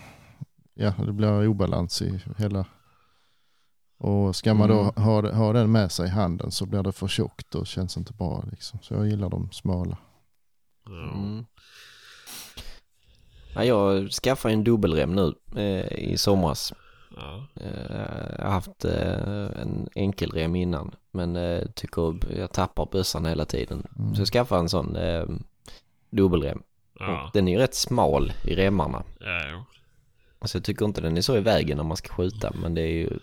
[0.75, 2.65] ja det blir obalans i hela.
[3.99, 4.93] Och ska man då Mm.
[4.97, 8.13] ha, ha den med sig i handen så blir det för tjockt och känns inte
[8.13, 8.79] bra liksom.
[8.83, 9.97] Så jag gillar de smala.
[10.87, 11.13] Ja.
[11.15, 11.45] Mm.
[13.55, 16.73] Ja, jag skaffade en dubbelrem nu eh, i somras.
[17.17, 17.47] Ja.
[17.61, 17.97] Eh,
[18.39, 23.87] jag har haft eh, en enkelrem innan men eh, tycker jag tappar bössan hela tiden.
[23.99, 24.15] Mm.
[24.15, 24.97] Så jag skaffade en sån
[26.11, 26.63] dubbelrem.
[26.99, 27.31] Ja.
[27.35, 29.03] Den är ju rätt smal i remmarna.
[29.21, 29.65] Ja, jo.
[30.47, 32.83] Så jag tycker inte den är så i vägen när man ska skjuta men det
[32.83, 33.19] är ju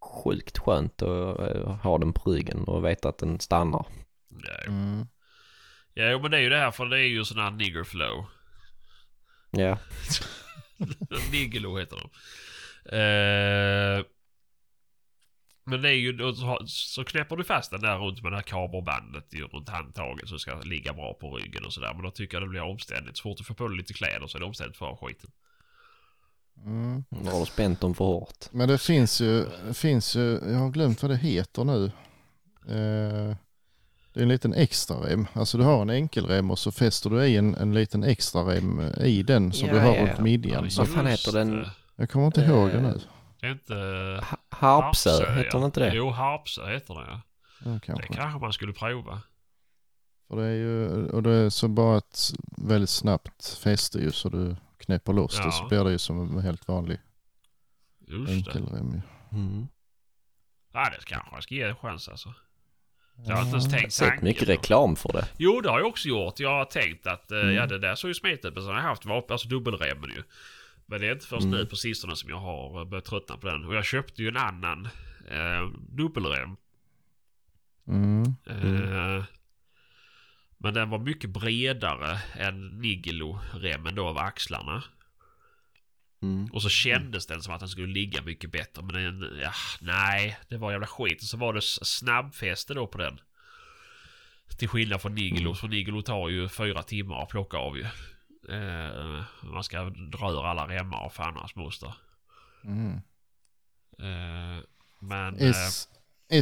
[0.00, 3.86] sjukt skönt att ha den på ryggen och veta att den stannar.
[4.28, 4.72] Ja, jo.
[4.72, 5.06] Mm.
[5.94, 7.84] ja, jo, men det är ju det här för det är ju sån här nigger
[7.84, 8.24] flow.
[9.50, 9.78] Ja,
[11.32, 12.10] Nigelo heter de.
[12.84, 14.04] Eh,
[15.64, 18.42] men det är ju, så- så knäpper du fast den där runt med det här
[18.42, 21.92] kaberbandet ju runt handtaget så det ska ligga bra på ryggen och sådär.
[21.94, 23.16] Men då tycker jag det blir omständigt.
[23.16, 25.30] Så fort du får på dig lite kläder så är det omständigt för skiten.
[26.66, 27.04] Mm.
[27.10, 28.46] då har du spänt dem för hårt.
[28.52, 31.84] Men det finns ju, det finns ju, jag har glömt vad det heter nu.
[32.68, 33.36] Eh,
[34.12, 35.26] det är en liten extra rem.
[35.32, 38.80] Alltså du har en enkelrem och så fäster du i en, en liten extra rem
[39.00, 40.22] i den som Ja, du har ja, runt ja.
[40.24, 40.64] midjan.
[40.70, 41.66] Ja, Vad fan heter den?
[41.96, 43.00] Jag kommer inte ihåg det Eh, nu.
[43.40, 43.74] Det är inte...
[44.30, 45.50] Ha- Harpsö, heter ja.
[45.58, 45.94] den inte det?
[45.94, 47.20] Jo, Harpsö heter det ja.
[47.64, 48.12] Ja, Det kanske.
[48.14, 49.20] kanske man skulle prova.
[50.28, 52.18] För det är ju, och det är så bara ett
[52.58, 55.44] väldigt snabbt fäste ju så du knäpper loss Ja.
[55.46, 56.98] det så blir det ju som en helt vanlig
[58.06, 59.00] Just enkelrem ju.
[59.38, 59.66] Mm.
[60.72, 62.34] Ja, det kanske jag ska ge en chans alltså.
[63.26, 64.24] Jag har inte ens tänkt Sett tanken.
[64.24, 65.28] mycket reklam för det.
[65.36, 66.40] Jo, det har jag också gjort.
[66.40, 67.54] Jag har tänkt att eh, Mm.
[67.54, 68.54] ja, det där såg ju smetigt ut.
[68.54, 70.22] Men sen har jag haft vapen, alltså dubbelremmen ju.
[70.92, 71.58] Men det är inte först Mm.
[71.58, 73.64] nu på sistone som jag har börjat tröttna på den.
[73.64, 74.88] Och jag köpte ju en annan
[75.30, 76.56] eh, dubbelrem.
[77.88, 78.24] Mm.
[78.46, 79.24] Eh,
[80.58, 84.84] men den var mycket bredare än Nigelo-remmen då av axlarna.
[86.22, 86.46] Mm.
[86.52, 88.82] Och så kändes den som att den skulle ligga mycket bättre.
[88.82, 91.22] Men den, ja, nej, det var jävla skit.
[91.22, 93.20] Och så var det snabbfäste då på den.
[94.58, 95.50] Till skillnad från Nigelo.
[95.50, 95.56] Mm.
[95.56, 97.86] För Nigelo tar ju fyra timmar att plocka av ju.
[98.52, 101.94] Eh, man ska dra ur alla remmar och fan moster.
[102.64, 102.94] Mm.
[103.98, 104.64] Eh,
[105.00, 105.88] men eh, S,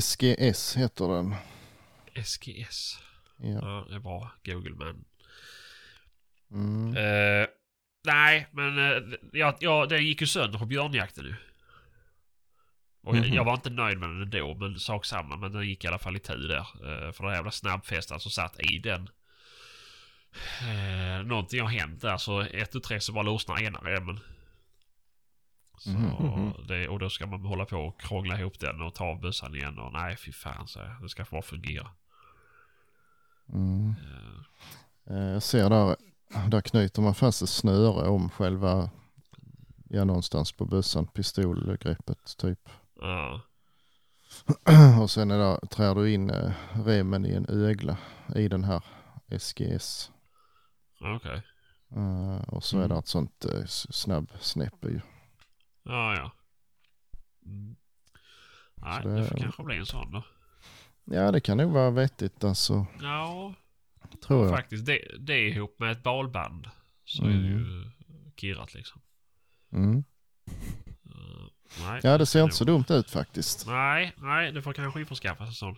[0.00, 1.34] SGS heter den.
[2.24, 2.98] SGS.
[3.36, 3.48] Ja.
[3.62, 4.30] Ja, det är bra.
[4.44, 5.04] Google men.
[6.52, 6.96] Mm.
[6.96, 7.46] Eh,
[8.04, 11.36] nej, men uh, ja, ja, den gick ju sönder på björnjakten nu.
[13.02, 13.34] Och jag, Mhm.
[13.34, 15.36] jag var inte nöjd med den ändå, men sak samma.
[15.36, 16.58] Men den gick i alla fall i tur där.
[17.06, 19.08] Uh, för det jävla snabbfästet som satt i den.
[20.62, 24.20] Uh, någonting har hänt där, så ett och tre så bara lossnar ena remmen.
[25.78, 25.90] Så
[26.68, 29.54] det, och då ska man hålla på och krångla ihop den och ta av bössan
[29.54, 29.78] igen.
[29.78, 30.80] Och nej, fy fan så.
[31.02, 31.90] Det ska bara fungera.
[33.52, 33.88] Mm.
[33.90, 34.40] Eh,
[35.10, 35.96] Eh, Jag ser där,
[36.48, 38.90] där knyter man fast ett snöre om själva,
[39.88, 42.68] ja någonstans på bössan, pistolgreppet typ.
[43.00, 43.40] Ja.
[45.02, 46.52] Och sen är där, trär du in eh,
[46.84, 47.96] remmen i en ögla
[48.36, 48.84] i den här
[49.38, 50.10] SGS.
[51.00, 51.42] Okej.
[51.96, 52.88] Eh, och så är Mm.
[52.88, 55.00] det ett sånt eh, s- snabb snäpp i.
[55.82, 56.30] Ja, ja.
[57.46, 57.76] Mm.
[58.74, 60.22] Nej, Så det, det- får kanske bli en sån då.
[61.04, 63.54] Ja det kan nog vara vettigt alltså, Ja,
[64.26, 64.56] tror jag.
[64.56, 64.86] faktiskt.
[64.86, 66.66] Det, det ihop med ett balband
[67.04, 67.46] så är det Mm.
[67.58, 67.90] ju
[68.36, 69.00] kirrat liksom.
[69.72, 69.96] Mm.
[71.06, 71.48] Uh,
[71.80, 73.66] nej, Ja det ser inte så dumt ut faktiskt.
[73.66, 75.76] Nej, nej, det får kanske införskaffas en sån.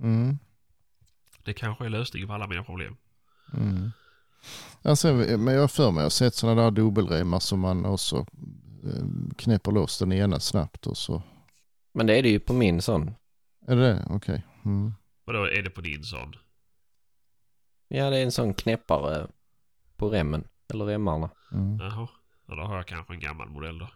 [0.00, 0.38] Mm.
[1.44, 2.96] Det kanske är lösningen på alla mina problem.
[3.52, 3.90] Mm.
[4.82, 8.16] Alltså, men jag har för mig, jag har sett sådana där dubbelremmar som man också
[8.84, 9.04] eh,
[9.36, 11.22] knäpper loss den ena snabbt och så.
[11.92, 13.14] Men det är det ju på min sån.
[13.66, 14.06] Är det?
[14.10, 14.46] Okej.
[14.64, 14.94] Mm.
[15.26, 16.34] Och då är det på din sån?
[17.88, 19.26] Ja, det är en sån knäppare
[19.96, 20.44] på remmen.
[20.68, 21.30] Eller remmarna.
[21.52, 21.78] Mm.
[21.78, 22.08] Jaha.
[22.46, 23.88] Ja, då har jag kanske en gammal modell då.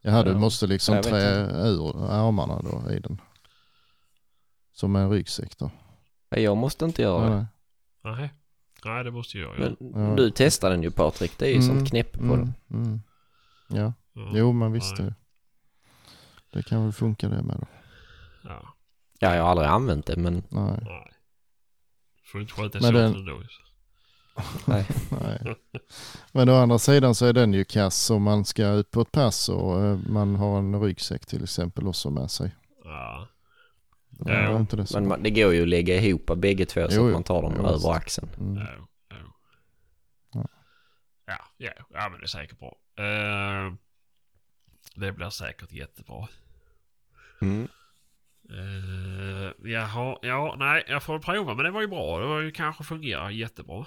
[0.00, 3.20] Jaha, du måste liksom trä ur armarna då i den.
[4.72, 5.70] Som en ryggsäck då.
[6.28, 7.46] Ja, Jag måste inte göra det.
[8.02, 8.30] Nej.
[8.84, 8.94] Nej.
[8.94, 9.76] Nej, det måste jag göra.
[9.80, 10.14] Men Ja.
[10.16, 11.38] du testade den ju Patrik.
[11.38, 12.54] Det är ju Mm, sånt knäpp på den.
[12.70, 12.84] Mm.
[12.84, 13.00] Mm.
[13.68, 13.92] Ja,
[14.34, 15.06] jo men visst Nej.
[15.08, 15.14] det.
[16.50, 17.66] Det kan väl funka det med då.
[18.44, 18.74] Ja.
[19.18, 21.12] Ja, jag har aldrig använt det men Nej, Nej.
[22.32, 23.42] Får inte sköta Men den- ändå.
[24.66, 24.86] nej.
[26.32, 29.12] Men å andra sidan så är den ju kass om man ska ut på ett
[29.12, 32.50] pass och eh, man har en ryggsäck till exempel också med sig.
[32.84, 33.28] Ja.
[34.18, 34.98] Ja, inte det så.
[35.00, 37.12] Men man, det går ju att lägga ihop bägge två så Jo, att jo.
[37.12, 38.28] man tar dem Jo, över axeln.
[38.38, 38.56] Mm.
[38.56, 38.68] Ja,
[39.08, 39.16] ja.
[40.32, 40.46] Ja.
[41.26, 42.76] Ja, ja, ja, men det är säkert bra.
[42.96, 43.72] Eh,
[44.94, 46.28] det blir säkert jättebra.
[47.42, 47.68] Mm.
[48.50, 51.54] Uh, jaha, ja, nej, jag får prova.
[51.54, 52.18] Men det var ju bra.
[52.20, 53.86] Det var ju kanske fungerar jättebra.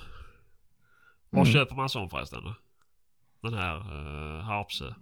[1.29, 1.53] Var Mm.
[1.53, 2.43] köper man sån förresten?
[2.43, 2.55] då?
[3.41, 4.93] Den här uh, Harpsö?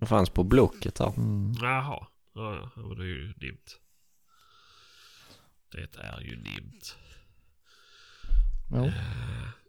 [0.00, 1.12] Det fanns på Blocket här.
[1.16, 1.52] Mm.
[1.62, 3.80] Jaha, ja, det är ju nimt.
[5.72, 6.96] Det är ju nimt.
[8.70, 8.86] Ja.
[8.86, 8.92] Eh,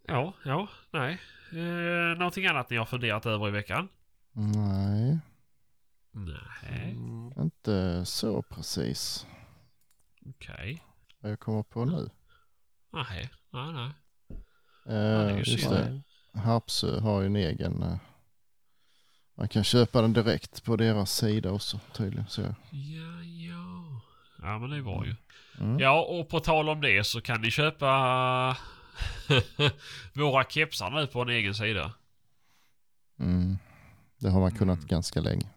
[0.08, 1.20] ja, ja, nej.
[1.54, 3.90] Uh, någonting annat ni har funderat över i veckan?
[4.34, 5.20] Nej,
[6.14, 7.34] Nej, Mm.
[7.38, 9.26] inte så precis.
[10.26, 10.84] okej.
[11.20, 12.10] Vad jag kommer på nu.
[12.94, 13.92] Nej, nej, nej.
[15.32, 15.74] Ju just synd.
[16.34, 16.40] det.
[16.40, 17.84] Harpsö har ju en egen.
[17.84, 17.98] eh,
[19.36, 22.28] man kan köpa den direkt på deras sida också tydligen.
[22.28, 22.42] Så.
[22.42, 23.61] Ja, ja.
[24.42, 25.16] Ja, men det var ju.
[25.60, 25.80] Mm.
[25.80, 28.58] Ja, och på tal om det så kan ni köpa
[30.14, 31.92] våra kepsar nu på en egen sida.
[33.20, 33.58] Mm.
[34.18, 34.88] Det har man kunnat Mm.
[34.88, 35.50] ganska länge.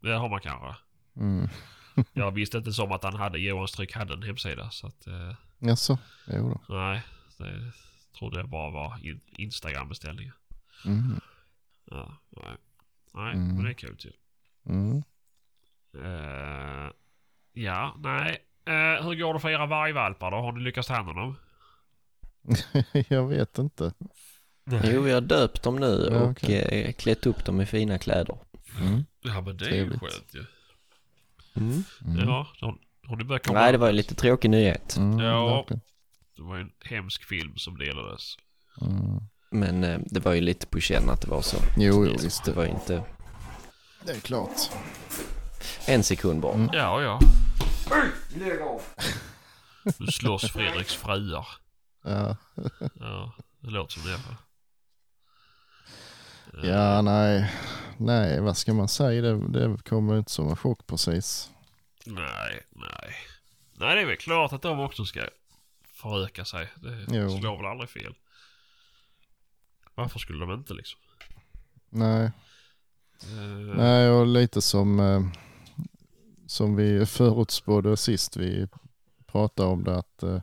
[0.00, 0.74] Det har man kanske.
[1.16, 1.48] Mm.
[2.12, 4.70] Jag visste inte som att han hade, Johans Tryck hade en hemsida.
[4.70, 5.98] Så att, eh, Jaså?
[6.26, 6.74] Jo då.
[6.74, 7.02] nej.
[7.38, 7.72] Det
[8.18, 10.34] trodde jag bara var in, Instagram-beställningar.
[10.84, 11.20] Mm.
[11.90, 12.56] Ja, nej.
[13.14, 13.54] Nej, Mm.
[13.54, 14.12] men det är kul ju.
[14.66, 15.02] Mm.
[16.04, 16.90] Eh,
[17.56, 18.38] ja, nej.
[18.66, 20.36] Eh, hur går det för era vargvalpar då?
[20.36, 21.36] Har ni lyckats ta hand om dem?
[23.08, 23.92] jag vet inte.
[24.84, 26.62] Jo, vi har döpt dem nu Ja, och okej.
[26.86, 28.38] eh, klätt upp dem i fina kläder.
[28.80, 29.04] Mm.
[29.20, 30.02] Ja, men det är Trevligt.
[30.02, 30.44] ju skönt ju.
[31.56, 31.82] Mm.
[32.06, 32.28] Mm.
[32.28, 32.74] Ja, har,
[33.08, 34.96] har börjat komma Nej, det var ju lite tråkig nyhet.
[34.96, 35.56] Mm, Ja.
[35.56, 35.80] verkligen.
[36.36, 38.36] Det var ju en hemsk film som delades.
[38.80, 39.20] Mm.
[39.50, 41.56] Men eh, det var ju lite på känn att det var så.
[41.78, 42.44] Jo, jo, visst.
[42.44, 43.02] Det var ju inte
[44.06, 44.56] Det är klart.
[45.86, 46.54] en sekund bara.
[46.54, 46.70] Mm.
[46.72, 47.18] Ja,
[47.90, 48.80] ja.
[49.98, 51.48] Nu slåss Fredriks fruar.
[52.04, 52.36] Ja.
[53.00, 54.18] Ja, det låter som det
[56.68, 57.52] ja, nej.
[57.96, 59.22] Nej, vad ska man säga?
[59.22, 61.50] Det, det kommer inte som en chock precis.
[62.04, 63.14] Nej, nej.
[63.78, 65.20] Nej, det är väl klart att de också ska
[65.92, 66.68] föröka sig.
[66.74, 67.38] Det Jo.
[67.38, 68.14] slår väl aldrig fel.
[69.94, 71.00] Varför skulle de inte liksom?
[71.88, 72.24] Nej.
[73.22, 75.20] Eh, Nej, och lite som, eh,
[76.46, 78.68] som vi förutspådde sist vi
[79.26, 80.40] pratade om det att eh,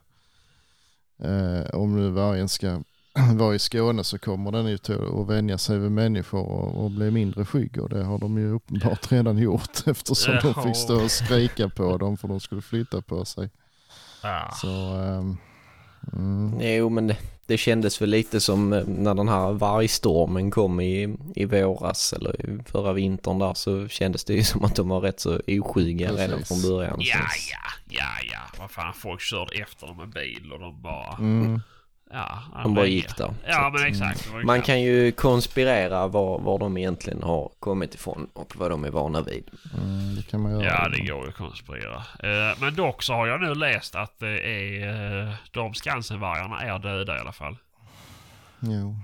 [1.30, 2.82] eh, om nu vargen ska
[3.36, 6.92] vara i Skåne så kommer den ju till att vänja sig vid människor och, och
[6.92, 7.82] bli mindre skygg.
[7.82, 11.98] Och det har de ju uppenbart redan gjort eftersom de fick stå och skrika på
[11.98, 13.50] dem för de skulle flytta på sig.
[14.22, 15.38] ah, Så ehm,
[16.14, 20.80] mm, Jo, men det, det kändes väl lite som eh, när den här vargstormen kom
[20.82, 24.90] i, i våras eller i förra vintern där så kändes det ju som att de
[24.90, 26.48] var rätt så oskygga redan Precis.
[26.48, 26.96] från början.
[27.00, 27.20] ja,
[27.52, 28.40] ja, ja, ja.
[28.60, 31.18] Vad fan, folk körde efter dem med bil och de bara...
[31.18, 31.62] mm,
[32.16, 33.34] Ja, De bara gick där.
[33.48, 34.30] Ja, men exakt.
[34.34, 38.84] Ju Man kan ju konspirera var, var de egentligen har kommit ifrån och vad de
[38.84, 39.50] är vana vid.
[39.78, 40.64] mm, det kan man göra.
[40.66, 41.96] Ja, det går ju att konspirera.
[41.96, 44.88] Eh, men dock så har jag nu läst att det är,
[45.28, 47.58] eh, de Skansenvargarna är döda i alla fall.
[48.60, 48.96] Jo.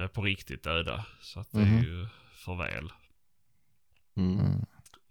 [0.00, 1.04] Eh, på riktigt döda.
[1.20, 1.78] Så att det är Mhm.
[1.82, 2.06] ju
[2.44, 2.92] för väl.
[4.16, 4.38] Mm.
[4.40, 4.64] Mm.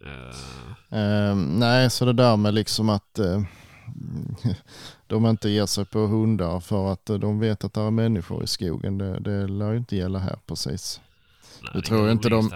[0.04, 3.42] Eh, Ehm, nej, så det där med liksom att eh,
[5.06, 8.44] de inte ger sig på hundar för att eh, de vet att det är människor
[8.44, 8.98] i skogen.
[8.98, 11.00] Det, det lär ju inte gälla här precis.
[11.62, 12.50] nej, Jag det tror går inte de-.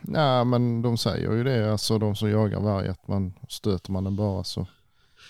[0.00, 4.04] Nej, men de säger ju det, alltså de som jagar varg, att man stöter man
[4.04, 4.66] den bara så.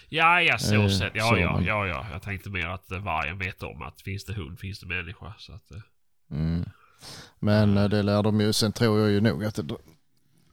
[0.08, 1.12] Ja, ja, så Eh, sett.
[1.14, 2.06] Ja, så, ja, men- ja, ja.
[2.12, 5.34] Jag tänkte mer att eh, vargen vet om att finns det hund finns det människa.
[5.38, 5.78] Så att, eh,
[6.30, 6.64] Mm.
[7.38, 9.62] Men eh, det lär de ju, sen tror jag ju nog att det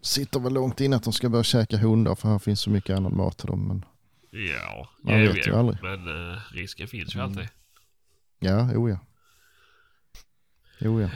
[0.05, 2.97] sitter väl långt innan att de ska börja käka hundar för här finns så mycket
[2.97, 3.67] annan mat till dem.
[3.67, 3.85] Men
[4.47, 5.77] ja, Man vet ju aldrig.
[5.83, 7.31] Men eh, risken finns ju Mm.
[7.31, 7.49] alltid.
[8.39, 8.97] ja, jo ja.
[10.79, 11.09] Jo ja.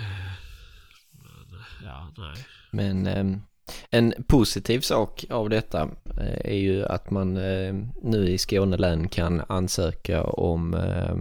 [1.12, 2.46] Men, ja, nej.
[2.72, 3.42] Men ehm,
[3.90, 5.82] en positiv sak av detta
[6.20, 7.74] eh, är ju att man eh,
[8.04, 11.16] nu i Skåne län kan ansöka om eh,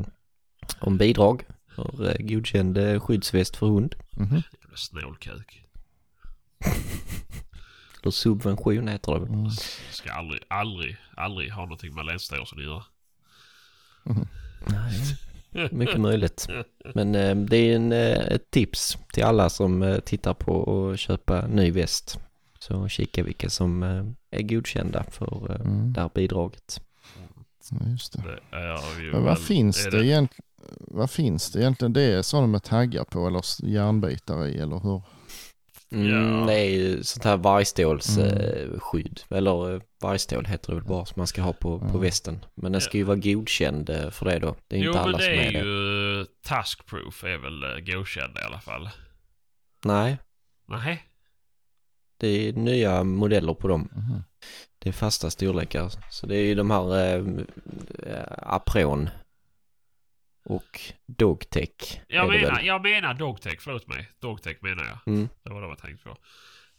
[0.81, 1.45] om bidrag
[1.75, 3.95] för eh, godkänd skyddsväst för hund.
[4.13, 4.35] Mhm.
[4.35, 5.65] Jävla snålkuk.
[8.03, 9.27] Eller subvention heter det.
[9.27, 9.51] Mm.
[9.91, 12.85] Ska aldrig, aldrig, aldrig ha någonting med Länsstyrelsen att göra.
[14.67, 16.49] Nej, mycket möjligt.
[16.95, 20.99] Men eh, det är en, eh, ett tips till alla som eh, tittar på att
[21.01, 22.19] köpa ny väst.
[22.59, 24.05] Så kika vilka som eh,
[24.39, 25.93] är godkända för eh, Mm.
[25.93, 26.81] det här bidraget.
[27.71, 28.23] Ja, just det.
[28.23, 28.41] Det
[29.13, 30.45] Men vad väl- finns är det, egentligen?
[30.81, 31.93] Vad finns det egentligen?
[31.93, 35.03] Det är sådana med taggar på eller järnbitar i eller hur?
[35.93, 36.47] Mm.
[36.47, 39.21] Det är ju sånt här vargstålsskydd.
[39.31, 39.31] Mm.
[39.31, 39.37] Eh.
[39.39, 42.01] Eller eh, vargstål heter det väl bara som man ska ha på, på Mm.
[42.01, 42.45] västen.
[42.55, 44.57] Men den ska ju vara godkänd eh, för det då.
[44.69, 45.59] Det är Jo inte men alla det som är är det.
[45.59, 48.89] ju taskproof är väl godkänd i alla fall.
[49.85, 50.19] Nej,
[50.69, 51.03] Nej.
[52.21, 53.89] det är nya modeller på dem.
[53.97, 54.23] Mhm.
[54.79, 55.91] Det är fasta storlekar.
[56.11, 57.19] Så det är ju de här
[58.07, 59.09] eh, Apron
[60.49, 62.01] och Dogtech.
[62.09, 64.11] Jag det menar, jag menar Dogtech, förlåt mig.
[64.21, 65.15] Dogtech menar jag.
[65.15, 65.29] Mm.
[65.43, 66.17] Det var det jag tänkte på.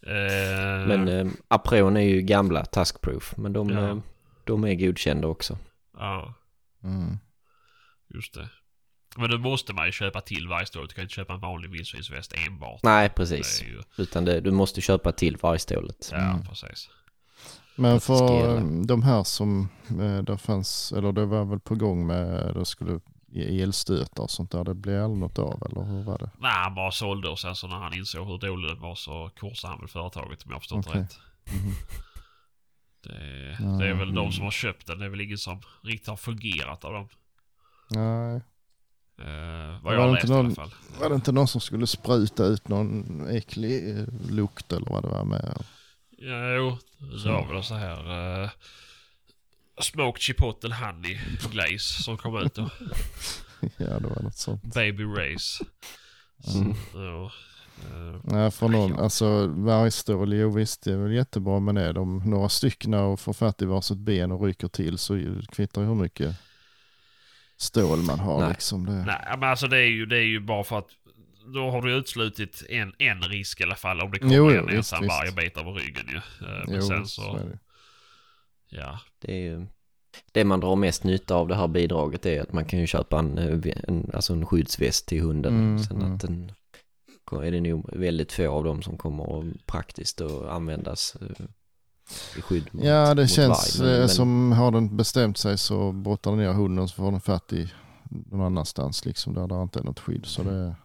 [0.09, 3.33] Eh, Men eh, Apron är ju gamla Taskproof.
[3.37, 3.89] Men de, Ja.
[3.89, 3.97] eh,
[4.45, 5.57] de är godkända också.
[5.97, 6.33] Ja,
[6.83, 7.17] Mm.
[8.13, 8.49] just det.
[9.17, 10.87] Men då måste man ju köpa till varje stål.
[10.87, 12.79] Du kan inte köpa en vanlig vildsvinsväst enbart.
[12.83, 13.61] Nej, Det precis.
[13.61, 16.09] är ju, Utan det, du måste köpa till vargstålet.
[16.11, 16.43] ja, Mm.
[16.45, 16.89] precis.
[17.75, 19.69] Men det för eh, de här som
[20.01, 22.99] eh, det fanns, eller det var väl på gång med, det skulle
[23.35, 24.63] elstötar och sånt där.
[24.63, 26.29] Det blev aldrig något av eller hur var det?
[26.39, 29.31] Nej, han bara sålde och sen så när han insåg hur dålig den var så
[29.39, 31.01] korsade han väl företaget om jag förstått Okej.
[31.01, 31.19] rätt.
[31.53, 31.73] Mhm.
[33.03, 34.31] Det, Ja, det är väl de mm.
[34.31, 34.99] som har köpt den.
[34.99, 37.07] Det är väl ingen som riktigt har fungerat av dem.
[37.89, 38.41] Nej,
[39.21, 40.71] Eh, vad Var jag det läst inte i någon- alla fall.
[40.99, 45.07] var det inte någon som skulle spruta ut någon äcklig eh, lukt eller vad det
[45.07, 45.63] var med?
[46.17, 46.77] Ja, jo,
[47.23, 48.41] det var väl så här.
[48.43, 48.49] Uh,
[49.79, 51.19] smoked chipotle honey
[51.51, 52.69] glaze som kom ut då.
[53.77, 54.63] ja, det var något sånt.
[54.73, 55.65] Baby race.
[56.55, 56.73] Mm.
[56.93, 57.31] Ja,
[57.89, 59.03] eh, Nej, för någon, Ja.
[59.03, 63.33] alltså vargstål, jo visst det är väl jättebra men är de några stycken och får
[63.33, 66.35] fatt i varsitt ben och rycker till så kvittar ju hur mycket
[67.57, 68.49] stål man har Nej.
[68.49, 68.85] liksom.
[68.85, 68.91] Det.
[69.05, 70.87] nej, men alltså det är, ju, det är ju bara för att
[71.53, 74.65] då har du utslutit en, en risk i alla fall om det kommer Jo, en
[74.65, 76.17] visst, ensam varg och biter över ryggen ju.
[76.17, 76.21] Eh,
[76.67, 77.59] Men Jo, sen så så, är det.
[78.69, 78.99] Ja.
[79.19, 79.65] Det är ju...
[80.31, 83.19] Det man drar mest nytta av det här bidraget är att man kan ju köpa
[83.19, 83.37] en,
[83.87, 85.53] en, alltså en skyddsväst till hunden.
[85.55, 86.13] Mm, Sen mm.
[86.13, 86.51] att den
[87.31, 91.45] är det nog väldigt få av dem som kommer att praktiskt att användas eh,
[92.37, 93.87] i skydd mot, Ja, det mot känns varg.
[93.87, 97.11] Men- eh, men- som har den bestämt sig så brottar den ner hunden så får
[97.11, 97.71] den fatt i
[98.09, 100.25] någon annanstans liksom där det inte är något skydd.
[100.25, 100.75] Så det,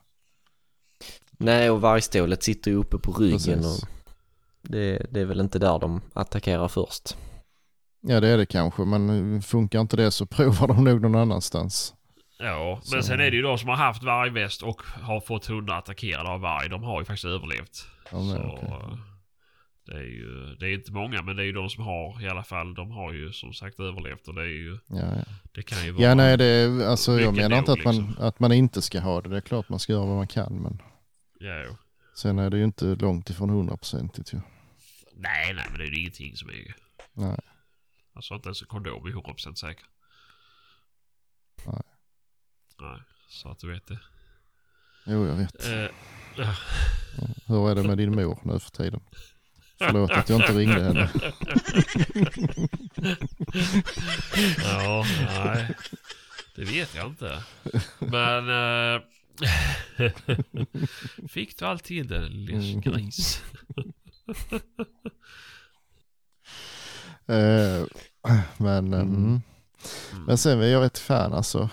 [1.38, 3.82] Nej, och vargstålet sitter ju uppe på ryggen Precis.
[3.82, 3.88] och
[4.62, 7.16] det, det är väl inte där de attackerar först.
[8.06, 11.94] Ja det är det kanske men funkar inte det så provar de nog någon annanstans.
[12.38, 15.46] Ja, Så- men sen är det ju de som har haft vargväst och har fått
[15.46, 16.68] hundar attackerade av varg.
[16.68, 17.86] De har ju faktiskt överlevt.
[18.12, 18.98] Ja, men, så eh,
[19.86, 22.28] det är ju, det är inte många men det är ju de som har i
[22.28, 22.74] alla fall.
[22.74, 25.24] De har ju som sagt överlevt och det är ju, Ja, ja.
[25.54, 26.02] det kan ju vara.
[26.02, 28.24] ja nej det är, alltså jag menar inte att man, liksom.
[28.24, 29.28] att man inte ska ha det.
[29.28, 30.82] Det är klart man ska göra vad man kan men
[31.40, 31.76] Ja, jo.
[32.16, 34.40] sen är det ju inte långt ifrån hundraprocentigt ju.
[35.16, 36.74] Nej, nej men det är ju ingenting som är
[37.12, 37.38] Nej.
[38.14, 39.86] Alltså inte ens en kondom är 100% säker.
[41.66, 41.82] Nej.
[42.80, 43.98] Nej, så att du vet det.
[45.06, 45.66] Jo jag vet.
[46.36, 46.54] Ja.
[47.46, 49.00] Hur är det med din mor nu för tiden?
[49.78, 51.10] Förlåt att jag inte ringde henne.
[54.62, 55.74] ja, nej.
[56.56, 57.42] Det vet jag inte.
[57.98, 58.48] Men...
[58.96, 59.02] eh,
[61.28, 62.80] fick du alltid det lilla Mm.
[62.80, 63.42] gris?
[67.26, 67.84] Eh,
[68.56, 69.14] men, eh, Mm.
[69.14, 69.40] mm.
[70.26, 71.68] men sen är jag rätt fan alltså.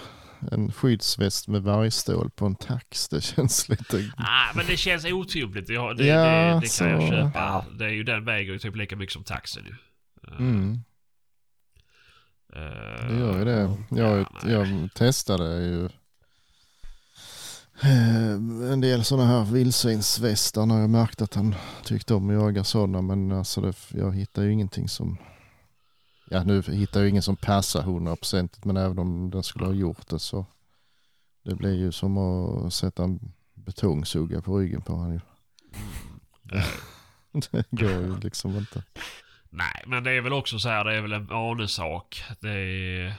[0.51, 4.11] En skyddsväst med vargstål på en tax, det känns lite...
[4.17, 5.67] Ah, men det känns otympligt.
[5.67, 7.31] Det, det, Ja, det, det kan jag köpa.
[7.39, 7.65] Ja.
[7.79, 9.71] Det är ju den väger ju typ lika mycket som taxen ju.
[10.27, 10.83] Eh, Mm,
[12.55, 13.77] eh, det gör ju det.
[13.89, 15.89] Jag, ja, jag testade ju
[18.71, 23.01] en del sådana här vildsvinsvästar när jag märkte att han tyckte om att jaga sådana.
[23.01, 25.17] Men alltså det, jag hittar ju ingenting som...
[26.33, 30.07] Ja nu hittar jag ingen som passar hundraprocentigt men även om den skulle ha gjort
[30.09, 30.45] det så
[31.43, 33.19] det blir ju som att sätta en
[33.53, 35.19] betongsugga på ryggen på honom.
[36.53, 36.65] Eh,
[37.51, 38.83] Det går ju liksom inte.
[39.49, 42.23] Nej, men det är väl också så här, det är väl en vanesak.
[42.39, 43.13] Det är,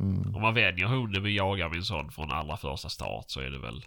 [0.00, 0.34] Mm.
[0.34, 3.40] om man vänjer hunden vid att jaga med en sån från allra första start så
[3.40, 3.84] är det väl...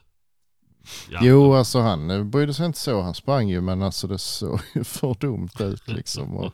[1.10, 3.02] Ja, Jo, alltså han brydde sig inte så.
[3.02, 6.38] Han sprang ju men alltså det såg ju för dumt ut liksom.
[6.38, 6.54] Och,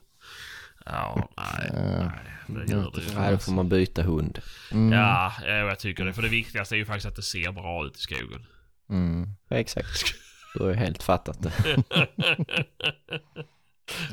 [0.86, 3.16] Ja, nej, Eh, nej, det gör det ju.
[3.20, 4.40] Nej, då får man byta hund.
[4.72, 6.14] Mm, Ja, ja, jag tycker det.
[6.14, 8.46] För det viktigaste är ju faktiskt att det ser bra ut i skogen.
[8.90, 10.14] Mm, Ja, exakt.
[10.54, 11.54] Du har ju helt fattat det.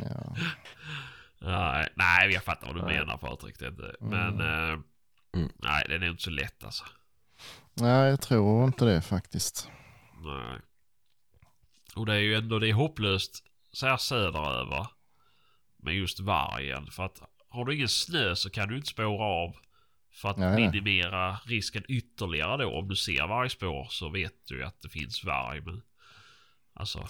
[0.02, 0.36] ja.
[1.40, 3.58] nej, nej, jag fattar vad du menar Patrik.
[3.58, 3.94] Det inte.
[4.00, 4.78] Men eh,
[5.34, 5.48] Mm.
[5.56, 6.84] nej, det är nog inte så lätt alltså.
[7.74, 9.70] Nej, jag tror inte det faktiskt.
[10.24, 10.58] Nej.
[11.96, 14.86] Och det är ju ändå det är hopplöst så här söderöver.
[15.82, 16.86] Med just vargen.
[16.90, 17.18] För att
[17.48, 19.56] har du ingen snö så kan du inte spåra av.
[20.12, 20.70] För att Nej, nej.
[20.70, 22.78] minimera risken ytterligare då.
[22.78, 25.60] Om du ser vargspår så vet du ju att det finns varg.
[25.60, 25.82] Men
[26.74, 27.06] alltså.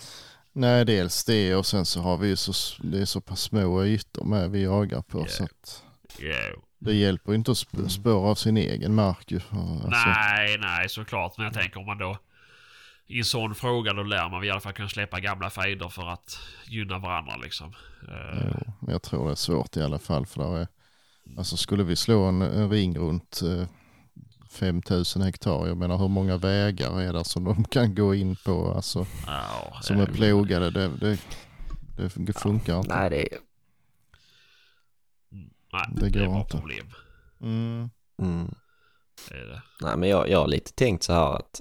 [0.53, 3.85] Nej, dels det och sen så har vi ju så, det är så pass små
[3.85, 5.27] ytor med vi jagar på Ja.
[5.27, 5.85] så att
[6.21, 6.59] Yeah.
[6.79, 9.33] det hjälper ju inte att sp- spåra av sin egen mark.
[9.33, 11.37] Alltså, Nej, nej såklart.
[11.37, 12.19] Men jag tänker om man då
[13.09, 16.09] i en sån fråga då lär man i alla fall kunna släppa gamla fejder för
[16.09, 17.75] att gynna varandra liksom.
[18.09, 20.69] Eh, Jo, men jag tror det är svårt i alla fall för där är,
[21.39, 23.69] alltså skulle vi slå en, en ring runt eh,
[24.51, 28.73] 5000 hektar, jag menar hur många vägar är det som de kan gå in på
[28.73, 31.19] alltså ja, som eh, är plogade, det, det,
[32.17, 32.97] det funkar inte.
[32.99, 33.39] Nej, det är...
[35.73, 36.57] Nej, det det, går är bara inte.
[36.59, 36.87] problem.
[37.41, 37.91] Mm.
[38.23, 38.55] Mm.
[39.29, 39.63] Det är det.
[39.81, 41.61] Nej, men jag, jag har lite tänkt så här att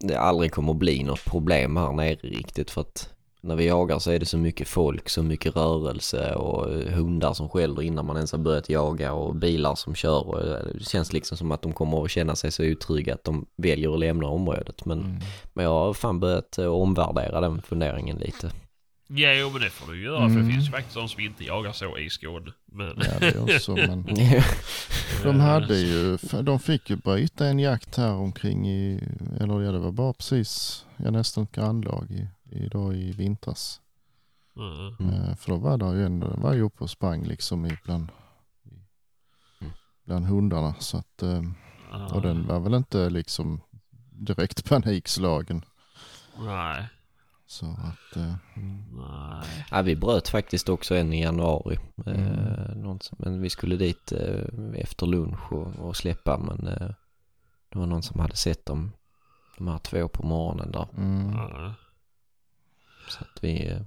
[0.00, 3.08] det aldrig kommer bli något problem här nere riktigt för att
[3.42, 7.48] när vi jagar så är det så mycket folk, så mycket rörelse och hundar som
[7.48, 11.12] skäller innan man ens har börjat jaga och bilar som kör och eh, det känns
[11.12, 14.28] liksom som att de kommer att känna sig så otrygga att de väljer att lämna
[14.28, 14.84] området.
[14.84, 15.20] Men, Mm.
[15.54, 18.50] men jag har fan börjat eh, omvärdera den funderingen lite.
[19.12, 20.46] Ja, jo, men det får du göra för Mm.
[20.46, 22.52] det finns ju faktiskt de som inte jagar så i Skåne.
[22.66, 22.86] Men...
[22.96, 24.02] Ja det är också men
[25.24, 29.00] de hade ju, de fick ju bryta en jakt här omkring i,
[29.40, 33.80] eller ja det var bara precis, ja nästan ett grannlag i, i, då i vintras.
[34.56, 34.96] Mm.
[35.00, 35.14] Mm.
[35.14, 37.78] Eh, För då var det ju ändå, den var ju uppe och sprang liksom i
[37.84, 38.08] bland,
[40.08, 40.24] Mm.
[40.24, 40.74] hundarna.
[40.78, 41.42] Så att, eh,
[42.14, 43.60] och den var väl inte liksom
[44.12, 45.64] direkt panikslagen.
[46.38, 46.88] Nej,
[47.50, 48.34] Så att, eh,
[48.92, 49.66] nej.
[49.70, 51.78] Ja, vi bröt faktiskt också en i januari.
[52.06, 52.20] Mm.
[52.20, 54.44] Eh, som, men vi skulle dit eh,
[54.74, 56.90] efter lunch och, och släppa men eh,
[57.68, 58.92] det var någon som hade sett dem,
[59.58, 60.88] de här två på morgonen där.
[60.96, 61.74] mm, Ja.
[63.08, 63.78] Så att vi,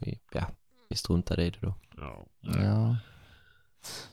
[0.00, 0.46] vi, ja,
[0.88, 1.74] vi struntade i det då.
[1.96, 2.26] Ja.
[2.40, 2.96] ja.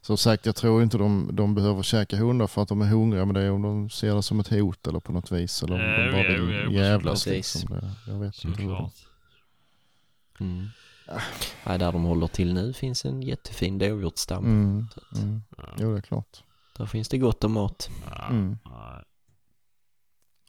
[0.01, 3.25] Som sagt, jag tror inte de, de behöver käka hundar för att de är hungriga,
[3.25, 5.63] men det är om de ser det som ett hot eller på något vis.
[5.63, 6.27] Eller om Ja, de bara
[6.67, 7.61] vill jävlas liksom.
[7.69, 8.61] Det, jag vet inte.
[8.61, 8.93] hur det- Såklart.
[10.39, 10.67] Mm.
[11.65, 14.45] Nej, där de håller till nu finns en jättefin dovhjortsstam.
[14.45, 15.41] Mm, mm.
[15.57, 15.63] Ja.
[15.77, 16.43] Jo, det är klart.
[16.77, 17.89] Där finns det gott om mat.
[18.09, 18.27] Ja.
[18.29, 18.57] Mm.
[18.65, 19.03] Nej.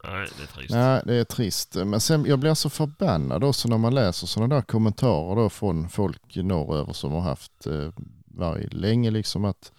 [0.04, 0.70] Nej, det är trist.
[0.70, 1.74] Nej, det är trist.
[1.74, 5.88] Men sen, jag blir så förbannad också när man läser sådana där kommentarer då från
[5.88, 7.88] folk norröver som har haft eh,
[8.36, 9.72] varg länge liksom att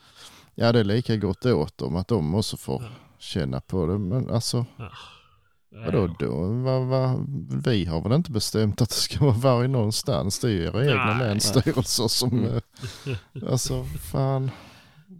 [0.55, 2.83] ja det är lika gott åt dem att de också får
[3.19, 3.97] känna på det.
[3.97, 4.65] Men alltså
[5.85, 6.47] vadå då?
[6.53, 7.25] Va, va,
[7.65, 10.39] vi har väl inte bestämt att det ska vara varg någonstans.
[10.39, 11.27] Det är ju era egna Nej.
[11.27, 12.61] länsstyrelser som Mm.
[13.05, 14.51] eh, alltså fan.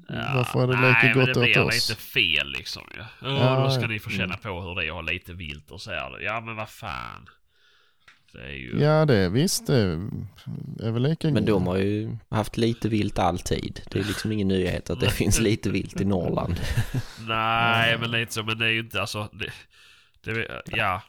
[0.10, 1.90] Ja, Varför är det nej, lika men gott det åt blir oss?
[1.90, 3.00] lite fel liksom ju.
[3.00, 3.88] Ja, Ja, då ska ja.
[3.88, 6.20] ni få känna på hur det är att ha lite vilt och så här.
[6.22, 7.30] Ja men vad fan.
[8.38, 8.80] Det är ju...
[8.80, 10.10] Ja det är visst det
[10.80, 13.82] är väl lika Men de har ju haft lite vilt alltid.
[13.92, 16.62] Det är liksom ingen nyhet att det finns lite vilt i Norrland.
[17.28, 18.44] Nej men lite så.
[18.44, 19.30] Men det är ju inte alltså.
[19.34, 19.52] Det,
[20.22, 21.02] det, ja.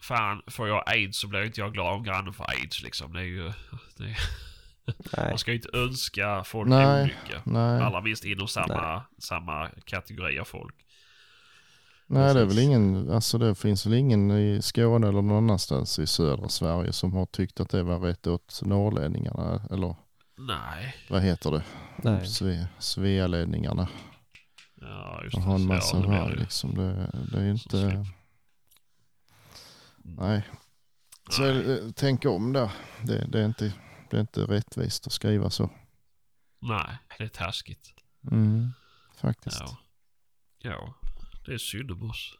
[0.00, 3.12] Fan, får jag aids så blir inte jag glad om grannen får aids liksom.
[3.12, 3.52] Det är ju...
[3.96, 4.16] Det,
[4.86, 5.28] Nej.
[5.28, 7.02] man ska ju inte önska folk Nej.
[7.02, 7.42] olycka.
[7.44, 7.82] Nej.
[7.82, 10.74] Allra minst inom samma, samma kategori av folk.
[12.10, 15.98] Nej det är väl ingen, alltså det finns väl ingen i Skåne eller någon annanstans
[15.98, 19.96] i södra Sverige som har tyckt att det var rätt åt norrlänningarna eller
[20.38, 20.94] Nej.
[21.10, 21.62] vad heter det?
[21.96, 22.26] Nej.
[22.26, 23.88] Sve, Svealänningarna.
[24.80, 25.46] Ja just Och det.
[25.46, 26.36] ha en Så, massa ja, det det.
[26.40, 26.74] liksom.
[26.74, 28.04] Det, det är inte,
[30.02, 30.42] nej.
[31.30, 31.72] Så Nej.
[31.72, 32.70] eh, tänk om där.
[33.02, 33.72] Det, det, är inte,
[34.10, 35.70] det är inte rättvist att skriva så.
[36.60, 37.88] Nej, det är taskigt.
[38.30, 38.70] Mm,
[39.16, 39.60] faktiskt.
[39.60, 39.76] Ja.
[40.58, 40.94] Ja,
[41.48, 42.34] det är synd om oss.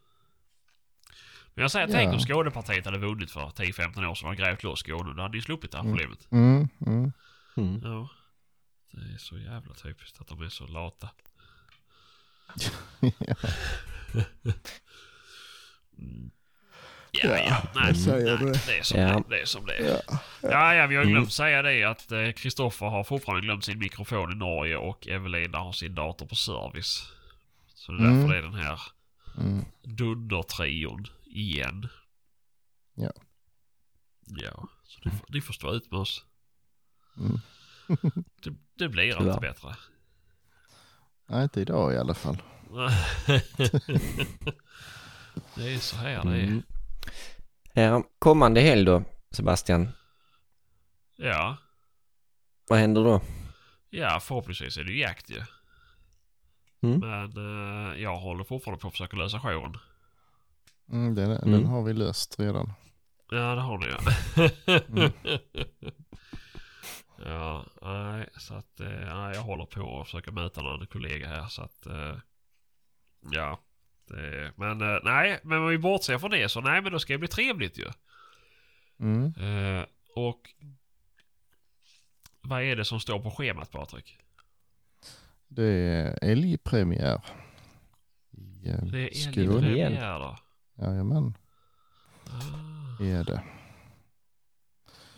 [1.54, 1.92] Men jag säger, Ja.
[1.92, 5.14] tänk om Skånepartiet hade vunnit för 10-15 år sedan och grävt loss Skåne.
[5.14, 5.96] Då hade ni sluppit det här Mm.
[5.96, 6.28] problemet.
[6.32, 7.12] Mm, mm.
[7.56, 7.80] Mm.
[7.84, 8.08] Ja.
[8.90, 11.08] Det är så jävla typiskt att de är så lata.
[13.00, 13.34] ja.
[15.98, 16.30] Mm.
[17.10, 17.62] Ja, ja.
[17.74, 18.36] Nej, nej, det.
[18.66, 19.06] det är som Ja.
[19.06, 19.44] det, det är.
[19.44, 20.00] Som det är.
[20.42, 24.32] Ja, ja, vi har glömt säga det att eh, Kristoffer har fortfarande glömt sin mikrofon
[24.32, 27.12] i Norge och Evelina har sin dator på service.
[27.74, 28.30] Så det är därför Mm.
[28.30, 28.80] det är den här
[29.40, 29.64] Mm.
[29.82, 31.88] dundertrion igen.
[32.94, 33.12] Ja.
[34.26, 36.24] Ja, så ni, får- ni får stå ut med oss.
[37.16, 37.38] Mm.
[38.42, 39.28] Det, det blir Tyvärr.
[39.28, 39.74] inte bättre.
[41.26, 42.42] Nej, inte idag i alla fall.
[45.54, 46.44] det är så här det är.
[46.44, 46.62] Mm.
[47.72, 49.88] Ja, kommande helg då, Sebastian.
[51.16, 51.56] Ja.
[52.68, 53.20] Vad händer då?
[53.90, 55.42] Ja, förhoppningsvis är det ju jakt ju.
[56.80, 57.00] Mm.
[57.00, 57.36] Men
[57.92, 59.76] eh, jag håller fortfarande på att försöka lösa jouren.
[60.90, 61.50] Mm, den, Mm.
[61.52, 62.72] den har vi löst redan.
[63.30, 63.98] Ja, det har ni ja.
[64.88, 65.12] Mm.
[67.24, 71.46] ja, nej, så att eh, nej, jag håller på att försöka möta någon kollega här
[71.46, 72.16] så att eh,
[73.32, 73.60] ja.
[74.08, 77.12] Det, men eh, nej, men om vi bortser från det så nej, men då ska
[77.12, 77.86] det bli trevligt ju.
[79.00, 79.34] Mm.
[79.34, 80.40] Eh, och
[82.40, 84.18] vad är det som står på schemat Patrik?
[85.48, 87.20] Det är älgpremiär.
[88.30, 90.38] I eh, Det är älgpremiär då.
[90.84, 91.34] Jajamän,
[92.30, 93.02] Ah.
[93.04, 93.42] är det.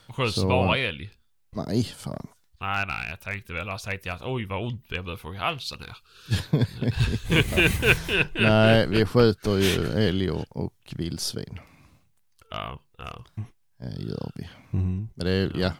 [0.08, 1.10] Skjuts Så- bara älg?
[1.52, 2.26] Nej, fan.
[2.60, 5.36] Nej, nej, jag tänkte väl, jag tänkte att oj vad ont jag börjar få i
[5.36, 5.96] halsen här.
[8.40, 11.58] Nej, vi skjuter ju älg och, och vildsvin.
[12.50, 13.24] Ja, ja.
[13.82, 14.48] Eh, gör vi.
[14.72, 15.08] Mm.
[15.14, 15.72] Men det är, ja,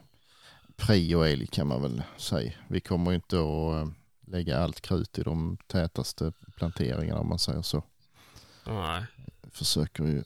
[0.77, 2.53] prio älg kan man väl säga.
[2.69, 3.89] Vi kommer inte att eh,
[4.31, 7.83] lägga allt krut i de tätaste planteringarna om man säger så.
[8.67, 9.05] Nej.
[9.51, 10.25] Försöker ju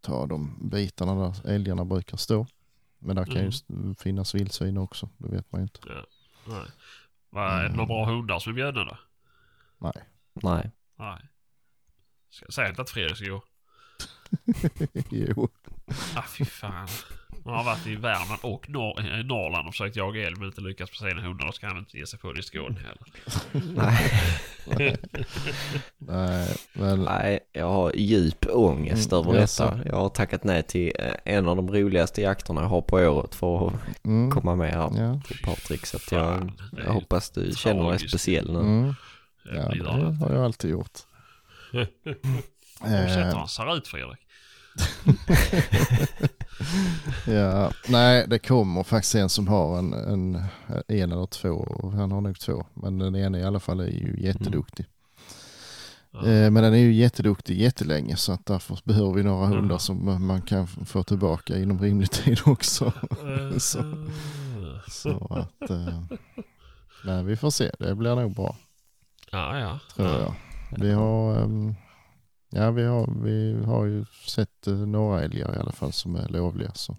[0.00, 2.46] ta de bitarna där älgarna brukar stå.
[2.98, 3.64] Men där kan ju s-
[3.98, 5.80] finnas vildsvin också, det vet man ju inte.
[5.86, 6.04] Ja,
[7.30, 7.42] nej.
[7.42, 8.98] Är det några bra hundar som är bjudna då?
[9.78, 10.04] Nej.
[10.32, 10.70] Nej.
[10.96, 11.28] Nej.
[12.50, 13.42] Säga inte att Fredrik ska gå?
[15.10, 15.48] jo.
[16.16, 16.88] Ah fy fan.
[17.44, 20.60] Han har varit i Värmland och Nor- eh, Norrland och försökt jaga älg men inte
[20.60, 21.46] lyckats med sina hundar.
[21.46, 23.06] Då ska han inte ge sig på det i Skåne heller.
[23.76, 24.96] Nej.
[25.98, 29.80] Nej, men Nej, jag har djup ångest Mm, över detta.
[29.86, 33.34] Jag har tackat nej till eh, en av de roligaste jakterna jag har på året
[33.34, 35.86] för att mm, komma med här ja, till Patrik.
[35.86, 36.52] Så att jag,
[36.84, 38.08] jag hoppas du känner dig tragiskt.
[38.10, 38.58] speciell nu.
[38.60, 38.94] mm,
[39.44, 40.98] Det ja, det har jag alltid gjort.
[41.72, 41.80] Har
[42.88, 44.18] du sett hur Eh, han ser ut Fredrik?
[47.26, 50.42] ja, nej, det kommer faktiskt en som har en, en,
[50.88, 51.80] en eller två.
[51.96, 52.66] Han har nog två.
[52.74, 54.86] Men den ena i alla fall är ju jätteduktig.
[56.12, 56.18] Ja.
[56.26, 59.78] Eh, men den är ju jätteduktig jättelänge så att därför behöver vi några hundar Jaha.
[59.78, 62.92] som man kan få tillbaka inom rimlig tid också.
[63.58, 63.78] så.
[63.78, 63.84] Eh,
[64.88, 66.02] Så att, eh,
[67.04, 68.56] men vi får se, det blir nog bra
[69.32, 69.78] Ja, ja.
[69.96, 70.18] tror ja.
[70.20, 70.34] jag.
[70.78, 71.74] Vi har, ehm,
[72.54, 76.28] ja, vi har, vi har ju sett eh, några älgar i alla fall som är
[76.28, 76.96] lovliga så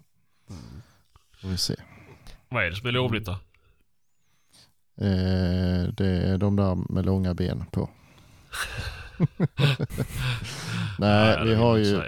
[1.42, 1.76] får vi se.
[2.50, 3.32] Vad är det som är lovligt då?
[5.06, 7.90] Eh, det är de där med långa ben på.
[11.00, 12.02] Nej, vi har ju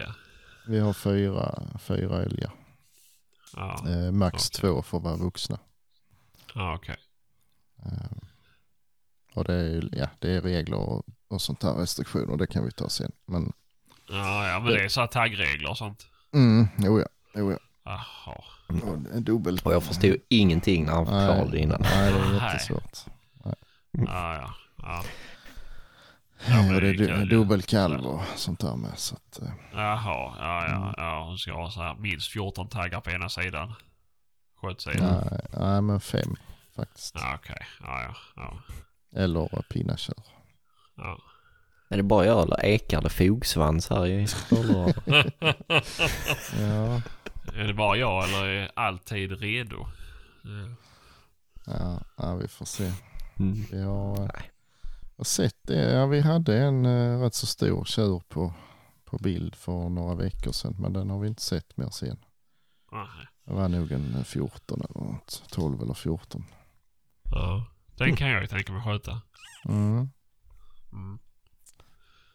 [0.68, 2.52] vi har fyra, fyra älgar.
[3.56, 4.62] Ja, Eh, max okej.
[4.62, 5.60] två får vara vuxna.
[6.56, 6.98] ja okej.
[7.86, 8.18] Eh,
[9.34, 12.66] och det är, ju- ja, det är regler och, och sånt där restriktioner, det kan
[12.66, 13.12] vi ta sen.
[13.26, 13.54] Men
[14.10, 16.06] Ja, ja, men det är så här taggregler och sånt.
[16.34, 17.06] mm, jo ja,
[17.36, 17.58] jo ja.
[17.86, 18.36] Jaha.
[18.84, 19.60] Och en dubbel.
[19.64, 21.82] Och jag förstod ingenting när han förklarade det innan.
[21.82, 22.34] Nej, det är Nej.
[22.54, 22.98] jättesvårt.
[23.44, 23.54] Ja,
[24.36, 24.54] ja.
[24.78, 25.04] ja.
[26.48, 28.98] Ja, men och det är det dubbelkalv och sånt där med.
[28.98, 30.82] Så att, eh, Jaha, ja, Mm.
[30.82, 31.24] ja, ja.
[31.28, 33.74] Hon ska ha så här minst 14 taggar på ena sidan.
[34.62, 35.24] Skötsidan.
[35.32, 36.36] nej, nej, men fem
[36.76, 37.16] faktiskt.
[37.16, 37.68] Ja, okej.
[37.82, 38.58] Ja, ja, ja.
[39.22, 40.16] Eller pinnakör.
[40.98, 41.22] Ja.
[41.90, 44.28] Är det bara jag eller ekar det fogsvans här i?
[46.60, 47.02] Ja,
[47.54, 49.88] Är det bara jag eller är alltid redo?
[50.44, 50.76] Ja.
[51.66, 52.92] ja, ja, vi får se.
[53.40, 53.66] Mm.
[53.72, 54.52] Vi har, eh, Nej.
[55.18, 55.92] har sett det.
[55.92, 58.54] Ja, vi hade en eh, rätt så stor tjur på,
[59.06, 60.76] på bild för några veckor sedan.
[60.80, 62.18] Men den har vi inte sett mer sen.
[62.92, 63.28] Nej.
[63.46, 65.44] Det var nog en eh, 14 eller något.
[65.52, 66.46] 12 eller 14.
[67.32, 67.66] Ja.
[67.98, 69.22] Den kan jag ju tänka mig sköta.
[69.66, 70.10] Mm.
[70.92, 71.20] Mm.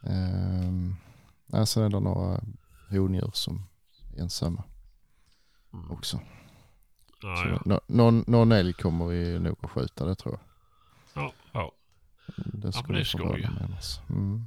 [0.02, 0.96] Ehm,
[1.46, 2.40] ja, sen är det några
[2.90, 3.66] hondjur som
[4.16, 4.64] är ensamma
[5.72, 5.90] Mm.
[5.90, 6.20] också.
[7.22, 7.62] Ja, Så ja.
[7.64, 10.42] nå- någon, någon älg kommer vi nog att skjuta, det tror jag.
[11.24, 11.72] Ja, ja.
[12.36, 14.04] Det skulle det jag förvåna skoj.
[14.10, 14.46] Mm.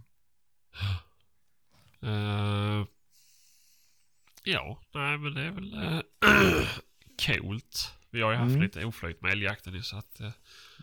[2.01, 2.86] Eh,
[4.43, 6.01] ja, nej men det är väl uh,
[7.26, 7.91] coolt.
[8.10, 8.62] Vi har ju haft Mm.
[8.62, 10.32] lite oflyt med älgjakten så att eh,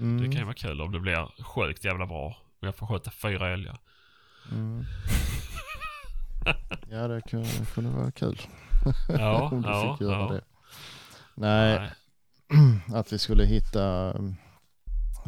[0.01, 0.17] Mm.
[0.23, 2.42] det kan ju vara kul om det blir sjukt jävla bra.
[2.63, 3.79] Och jag får skjuta fyra älgar.
[4.51, 4.85] Mm.
[6.91, 8.41] ja, det kunde, kunde vara kul.
[9.09, 10.33] Ja, om du ja, fick göra ja.
[10.33, 10.45] det.
[11.35, 11.91] Nej,
[12.95, 14.37] att vi skulle hitta um,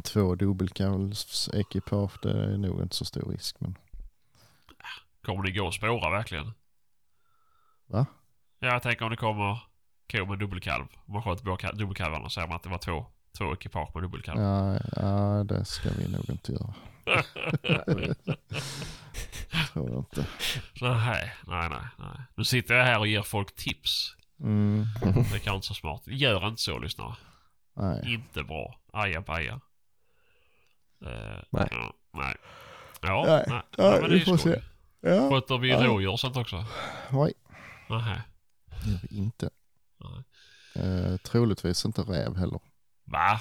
[0.05, 3.61] två dubbelkalvsekipage, det är nog inte så stor risk.
[3.61, 3.79] Men
[5.23, 6.53] Kommer det gå att spåra verkligen?
[7.87, 8.07] Va?
[8.59, 9.63] Ja, jag tänker om det kommer
[10.13, 10.87] ko med dubbelkalv.
[11.07, 13.07] Om man sköt båda ka- dubbelkalvarna så ser man att det var två
[13.39, 14.41] två ekipage med dubbelkalv.
[14.41, 16.75] Ja, ja, det ska vi nog inte göra.
[19.73, 20.27] Tror jag inte.
[20.81, 22.19] Nej, nej, nej, nej.
[22.35, 24.17] Nu sitter jag här och ger folk tips.
[24.41, 26.03] Mm, Det är kanske inte så smart.
[26.07, 27.15] Gör inte så lyssnare.
[27.77, 28.15] nej.
[28.15, 28.81] Inte bra.
[28.93, 29.61] Aja baja.
[31.07, 31.69] Eh, Nej.
[31.71, 32.37] Ja, nej.
[33.01, 33.45] Ja, Nej, nej.
[33.49, 34.63] nej, Ja, men det är får skoj.
[35.01, 35.85] Ja, Sköter vi Ja.
[35.87, 36.65] rådjur och sånt också?
[37.11, 37.33] nej.
[37.89, 38.23] Nähä.
[38.85, 39.51] Det gör vi inte.
[40.01, 40.23] Nej.
[40.85, 42.61] Eh, troligtvis inte räv heller.
[43.05, 43.41] Va?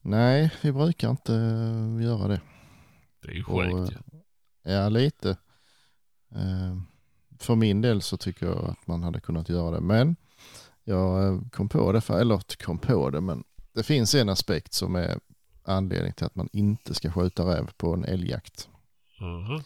[0.00, 1.32] Nej, vi brukar inte
[2.02, 2.40] göra det.
[3.22, 4.20] Det är ju Och, sjukt ju.
[4.72, 5.30] Ja, lite.
[6.34, 6.76] Eh,
[7.38, 9.80] för min del så tycker jag att man hade kunnat göra det.
[9.80, 10.16] Men
[10.84, 13.44] jag eh, kom på det, för, eller kom på det, men
[13.74, 15.18] det finns en aspekt som är
[15.64, 18.68] anledning till att man inte ska skjuta räv på en älgjakt
[19.20, 19.62] Mhm.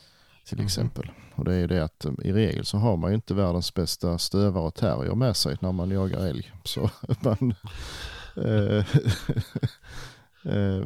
[0.47, 0.67] till Mhm.
[0.67, 1.11] exempel.
[1.35, 4.19] Och det är det att eh, i regel så har man ju inte världens bästa
[4.19, 6.53] stövare och terrier med sig när man jagar älg.
[6.65, 6.91] Så
[7.21, 7.55] man,
[8.37, 8.87] eh,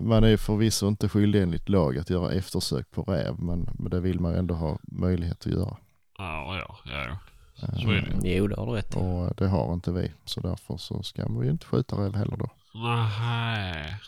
[0.01, 4.01] man är förvisso inte skyldig enligt lag att göra eftersök på räv, men, men det
[4.01, 5.77] vill man ändå ha möjlighet att göra.
[6.19, 7.19] Ja, ja, ja.
[7.57, 7.67] ja.
[7.69, 8.29] Eh, Så är det.
[8.29, 8.99] Jo, det har du rätt i.
[8.99, 12.37] Och det har inte vi, så därför så ska man ju inte skjuta räv heller
[12.37, 12.51] då.
[12.75, 14.01] Nej.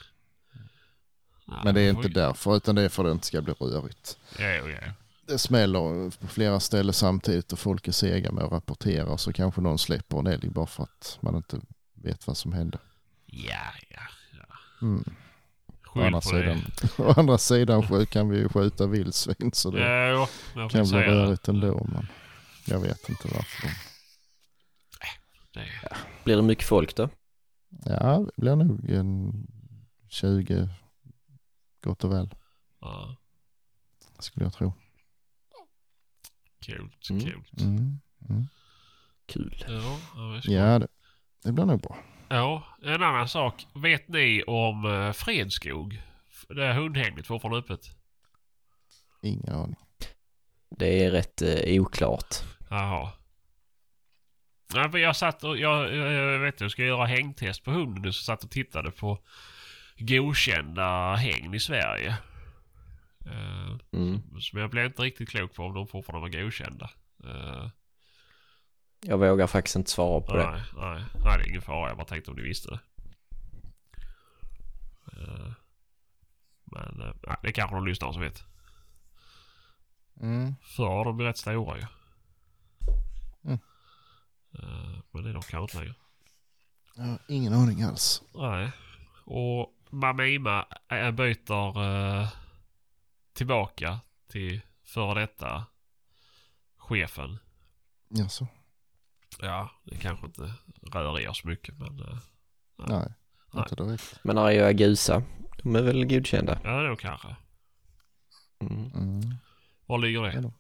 [1.65, 4.19] Men det är inte därför, utan det är för att det inte ska bli rörigt.
[4.39, 4.93] Ja, ja.
[5.27, 9.61] Det smäller på flera ställen samtidigt och folk är sega med att rapportera så kanske
[9.61, 11.61] någon släpper en älg bara för att man inte
[11.95, 12.79] vet vad som hände.
[13.27, 14.01] Ja, ja,
[14.33, 14.47] ja.
[14.87, 15.05] Mm.
[16.03, 16.63] Å, andra sidan,
[16.99, 20.27] å andra sidan kan vi ju skjuta vildsvin så det Ja, jo,
[20.61, 21.87] jag kan bli rörigt ändå.
[21.93, 22.07] Men
[22.67, 23.69] jag vet inte varför.
[25.55, 25.61] De...
[25.61, 25.97] det.
[26.25, 27.09] Blir det mycket folk då?
[27.85, 29.33] Ja, det blir nog en
[30.09, 30.69] 20
[31.85, 32.35] gott och väl
[32.81, 33.17] Ja,
[34.19, 34.73] skulle jag tro.
[36.61, 37.21] kul, Mm.
[37.25, 37.45] kul.
[37.61, 38.01] Mm.
[38.29, 38.47] Mm.
[39.27, 39.65] Kul.
[39.69, 40.41] Ja, ja.
[40.53, 40.89] Ja, det,
[41.45, 41.97] det blir nog bra.
[42.31, 43.67] Ja, en annan sak.
[43.75, 46.03] Vet ni om uh, Fredskog?
[46.49, 47.87] Det är hundhägnet fortfarande öppet.
[49.23, 49.77] Ingen aning.
[50.71, 52.35] Det är rätt eh, oklart.
[52.71, 53.13] Jaha.
[54.75, 57.71] Nej, men jag satt och, jag, jag, jag vet inte, jag ska göra hängtest på
[57.71, 59.19] hunden nu, så satt och tittade på
[59.99, 62.17] godkända hägn i Sverige.
[63.27, 64.41] Eh, Mm.
[64.41, 66.91] som jag blev inte riktigt klok på om de fortfarande var godkända.
[67.25, 67.69] Eh,
[69.01, 70.51] Jag vågar faktiskt inte svara på det.
[70.51, 71.89] nej, nej, nej, det är ingen fara.
[71.89, 72.81] Jag bara tänkte om ni visste det.
[75.13, 75.53] Eh,
[76.65, 78.45] men eh, nej, det är kanske någon lyssnare som vet.
[80.21, 80.55] Mm.
[80.63, 81.87] Förr var de ju rätt stora ju.
[83.45, 83.59] Mm.
[84.53, 85.95] Eh, men det är de kanske inte längre.
[86.95, 88.23] Jag har ingen aning alls.
[88.35, 88.73] Nej.
[89.25, 90.67] Och Mamima
[91.13, 92.29] byter eh,
[93.33, 95.67] tillbaka till före detta
[96.77, 97.39] chefen.
[98.09, 98.47] Jaså?
[99.41, 100.53] Ja, det kanske inte
[100.93, 102.01] rör er så mycket men...
[102.01, 102.19] eh,
[102.89, 103.09] Nej,
[103.53, 103.63] Nej.
[103.63, 104.21] inte direkt.
[104.25, 105.23] Men Arga Gusa,
[105.63, 106.61] de är väl godkända?
[106.65, 107.37] ja, då kanske.
[108.61, 108.91] Mm.
[108.95, 109.21] Mm.
[109.87, 110.33] Var ligger det?
[110.33, 110.53] Eller?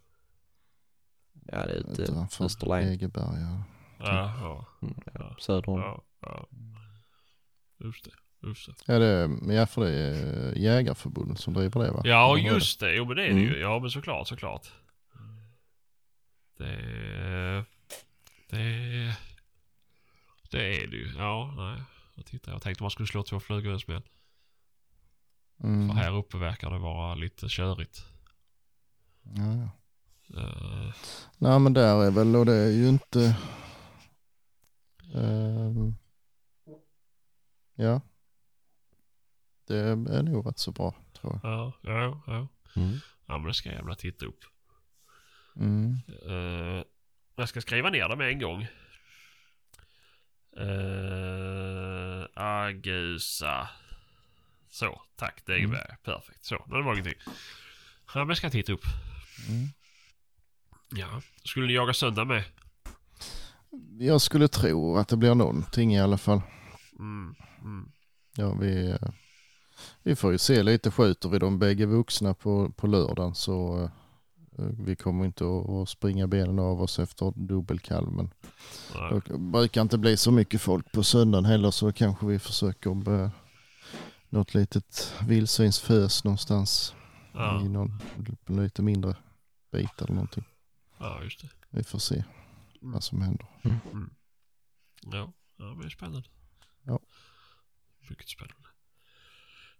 [1.52, 2.88] Ja, det är ute Utanför Österlen.
[2.88, 3.62] Egeberga.
[3.98, 5.36] Ja, ja, Mm, ja, Ja.
[5.40, 5.80] söder om.
[5.80, 6.48] ja, ja.
[7.84, 8.10] Just det,
[8.48, 8.92] just det.
[8.92, 12.00] Ja, det, ja, för det är Jägarförbundet som driver det va?
[12.04, 12.94] Ja, Eller är just det.
[12.94, 13.48] Jo, men det är det ju.
[13.48, 13.60] Mm.
[13.60, 14.66] Ja, men såklart, såklart.
[16.56, 17.64] Det...
[18.50, 19.16] Det...
[20.50, 21.12] Det är det ju.
[21.16, 21.82] Ja, nej.
[22.14, 22.52] Jag tittar.
[22.52, 24.02] Jag tänkte man skulle slå två flugor i en smäll.
[25.62, 25.88] Mm.
[25.88, 28.04] För här uppe verkar det vara lite körigt.
[29.22, 29.70] Ja, ja.
[30.40, 30.94] Eh,
[31.38, 33.36] Nej men där är väl, och det är ju inte...
[35.14, 35.94] ehm,
[37.74, 38.00] ja.
[39.66, 41.52] Det är nog rätt så bra tror jag.
[41.52, 42.48] ja, ja, ja.
[42.76, 42.98] Mm.
[43.26, 44.44] Ja, men det ska jag jävla titta upp.
[45.56, 45.92] Mm.
[46.26, 46.84] Eh,
[47.42, 48.66] jag ska skriva ner det med en gång.
[50.60, 53.68] Uh, Agusa.
[54.70, 55.42] Så, tack.
[55.46, 55.80] Det är Mm.
[56.04, 56.44] Perfekt.
[56.44, 57.22] Så, nu var det ingenting.
[58.14, 58.84] Ja, men jag ska titta upp.
[59.48, 59.68] Mm.
[60.88, 61.22] Ja.
[61.44, 62.44] Skulle ni jaga söndag med?
[63.98, 66.40] Jag skulle tro att det blir någonting i alla fall.
[66.98, 67.34] Mm.
[67.60, 67.92] Mm.
[68.36, 69.08] Ja, vi, eh,
[70.02, 70.90] vi får ju se lite.
[70.90, 73.90] Skjuter vi de bägge vuxna på, på lördagen så eh,
[74.58, 75.44] vi kommer inte
[75.82, 78.12] att, springa benen av oss efter dubbelkalv.
[78.12, 78.30] Men
[79.24, 83.30] det brukar inte bli så mycket folk på söndagen heller så kanske vi försöker med
[84.28, 86.94] något litet vildsvinsfös någonstans
[87.32, 87.60] Ja.
[87.64, 88.00] i någon
[88.46, 89.16] lite mindre
[89.72, 90.44] bit eller någonting.
[90.98, 91.48] ja, just det.
[91.70, 92.24] Vi får se
[92.80, 93.46] vad som händer.
[93.62, 94.10] Mm.
[95.02, 96.28] Ja, ja det är spännande.
[96.82, 96.98] Ja.
[98.10, 98.54] Mycket spännande.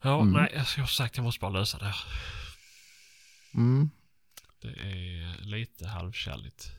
[0.02, 0.32] Ja, Mm.
[0.32, 1.96] nej, jag har sagt jag måste bara lösa det här.
[3.54, 3.90] Mm.
[4.60, 6.72] Det är lite halvkärligt.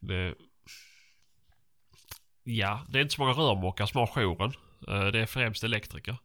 [0.00, 0.34] Det...
[2.44, 4.52] Ja, det är inte så många rörmokar som har jouren.
[4.88, 6.16] Eh, Det är främst elektriker.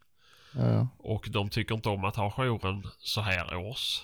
[0.51, 0.87] Ja.
[0.97, 4.01] Och de tycker inte om att ha jouren så här års.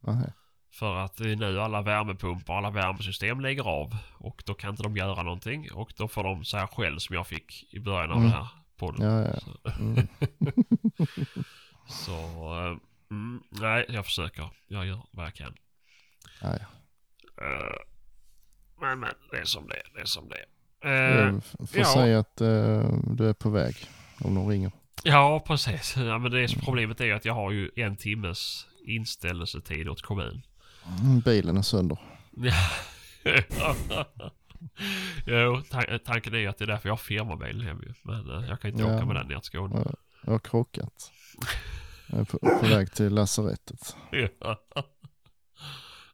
[0.00, 0.32] Nej.
[0.70, 3.96] För att det är nu alla värmepumpar och alla värmesystem lägger av.
[4.18, 5.72] Och då kan inte de göra någonting.
[5.72, 8.30] Och då får de så här skäll som jag fick i början av Mm.
[8.30, 9.06] det här podden.
[9.12, 9.72] Ja, ja.
[9.78, 10.08] Mm.
[11.88, 12.12] så
[12.66, 12.76] eh,
[13.10, 14.50] mm, nej, jag försöker.
[14.66, 15.54] Jag gör vad jag kan.
[16.42, 16.66] Ja, ja.
[17.44, 17.76] Eh,
[18.80, 19.82] men, men det är som det är.
[19.94, 21.38] Det är som det är.
[21.38, 21.84] F- får ja.
[21.84, 23.76] säga att eh, du är på väg
[24.20, 24.72] om de ringer.
[25.02, 25.96] ja, precis.
[25.96, 30.02] Ja, men det är, problemet är ju att jag har ju en timmes inställelsetid åt
[30.02, 30.42] kommun.
[31.00, 31.98] Mm, Bilen är sönder.
[35.26, 37.94] Jo, tan- tanken är ju att det är därför jag har firmabil hem ju.
[38.02, 38.96] Men jag kan inte Ja.
[38.96, 39.82] åka med den ner till Skåne.
[39.84, 39.90] Ja.
[40.24, 41.12] Jag har krockat.
[42.10, 43.96] Jag är på, på väg till lasarettet.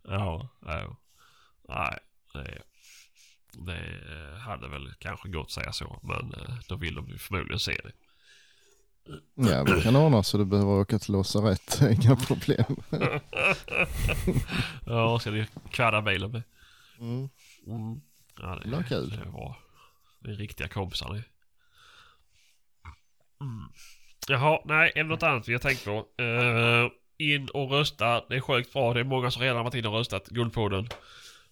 [0.04, 0.96] ja, ja.
[1.68, 1.98] Nej,
[2.32, 2.62] det,
[3.52, 6.00] det hade väl kanske gått att säga så.
[6.02, 7.92] Men eh, då vill de ju förmodligen se det.
[9.34, 11.80] Ja, vi kan ordna så du behöver åka till lasarett.
[11.90, 12.76] Inga problem.
[14.86, 16.42] ja, ska ni kvadda bilen med?
[17.00, 17.28] Mm.
[17.66, 18.00] Mm.
[18.36, 19.10] Ja, Det blir kul.
[19.10, 19.56] Det är bra.
[20.20, 21.24] Det är riktiga kompisar det.
[23.40, 23.68] Mm.
[24.28, 26.06] Jaha, nej, är det något annat vi har tänkt på?
[26.22, 28.24] Eh, in och rösta.
[28.28, 28.94] Det är sjukt bra.
[28.94, 30.26] Det är många som redan varit in och röstat.
[30.28, 30.88] Guldpodden.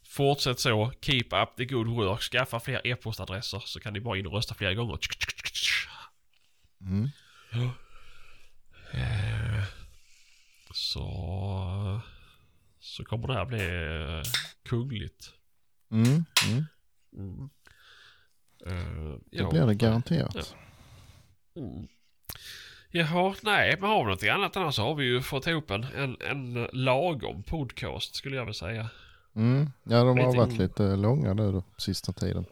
[0.09, 0.93] Fortsätt så.
[1.01, 2.20] Keep up the good work.
[2.20, 4.99] Skaffa fler e-postadresser så kan ni bara in och rösta flera gånger.
[6.81, 7.09] Mm.
[8.93, 9.65] Eh,
[10.74, 12.01] Så...
[12.81, 14.23] Så kommer det här bli eh,
[14.65, 15.31] kungligt.
[15.90, 16.24] Mm.
[16.47, 16.65] Mm.
[17.16, 17.51] Mm.
[18.66, 19.51] Eh, Det ja.
[19.51, 20.57] blir det garanterat.
[21.57, 21.89] Mm.
[22.94, 26.16] Jaha, nej, men har vi något annat annars har vi ju fått ihop en, en,
[26.20, 28.89] en lagom podcast skulle jag vilja säga.
[29.36, 29.70] Mm.
[29.82, 32.44] Ja, de har Lite varit in- lite långa nu då, sista tiden.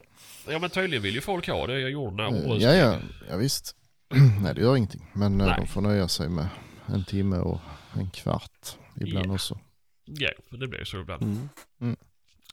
[0.48, 1.80] Ja men tydligen vill ju folk ha det.
[1.80, 2.98] Jag gjorde den här Eh, Ja, ja,
[3.30, 3.76] ja visst.
[4.42, 5.10] Nej, det gör ingenting.
[5.12, 5.56] Men eh, Nej.
[5.58, 6.48] de får nöja sig med
[6.86, 7.60] en timme och
[7.96, 8.68] en kvart
[9.00, 9.34] ibland Ja.
[9.34, 9.58] också.
[10.04, 11.22] Ja, det blir så ibland.
[11.80, 11.96] Mm.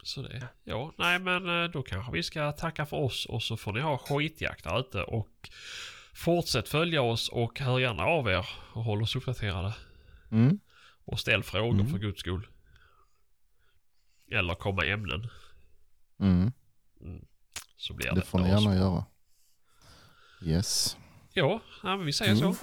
[0.04, 3.58] Så det, ja, nej men eh, då kanske vi ska tacka för oss och så
[3.58, 5.50] får ni ha skitjakt där ute och
[6.18, 9.76] fortsätt följa oss och hör gärna av er och håll oss uppdaterade.
[10.32, 10.60] Mm.
[11.06, 11.88] Och ställ frågor Mm.
[11.88, 12.48] för guds skull.
[14.32, 15.28] Eller komma ämnen.
[16.20, 16.52] Mm.
[17.78, 18.16] Så blir det.
[18.16, 19.06] Det får ni gärna göra.
[20.44, 20.98] Yes,
[21.34, 22.54] Ja, ja men vi säger Mm.
[22.54, 22.60] så.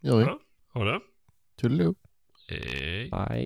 [0.00, 0.24] gör vi.
[0.24, 0.38] Ja.
[0.72, 1.00] Ha det.
[1.56, 1.94] Toodaloo.
[2.48, 3.10] Hej.
[3.10, 3.38] Bye.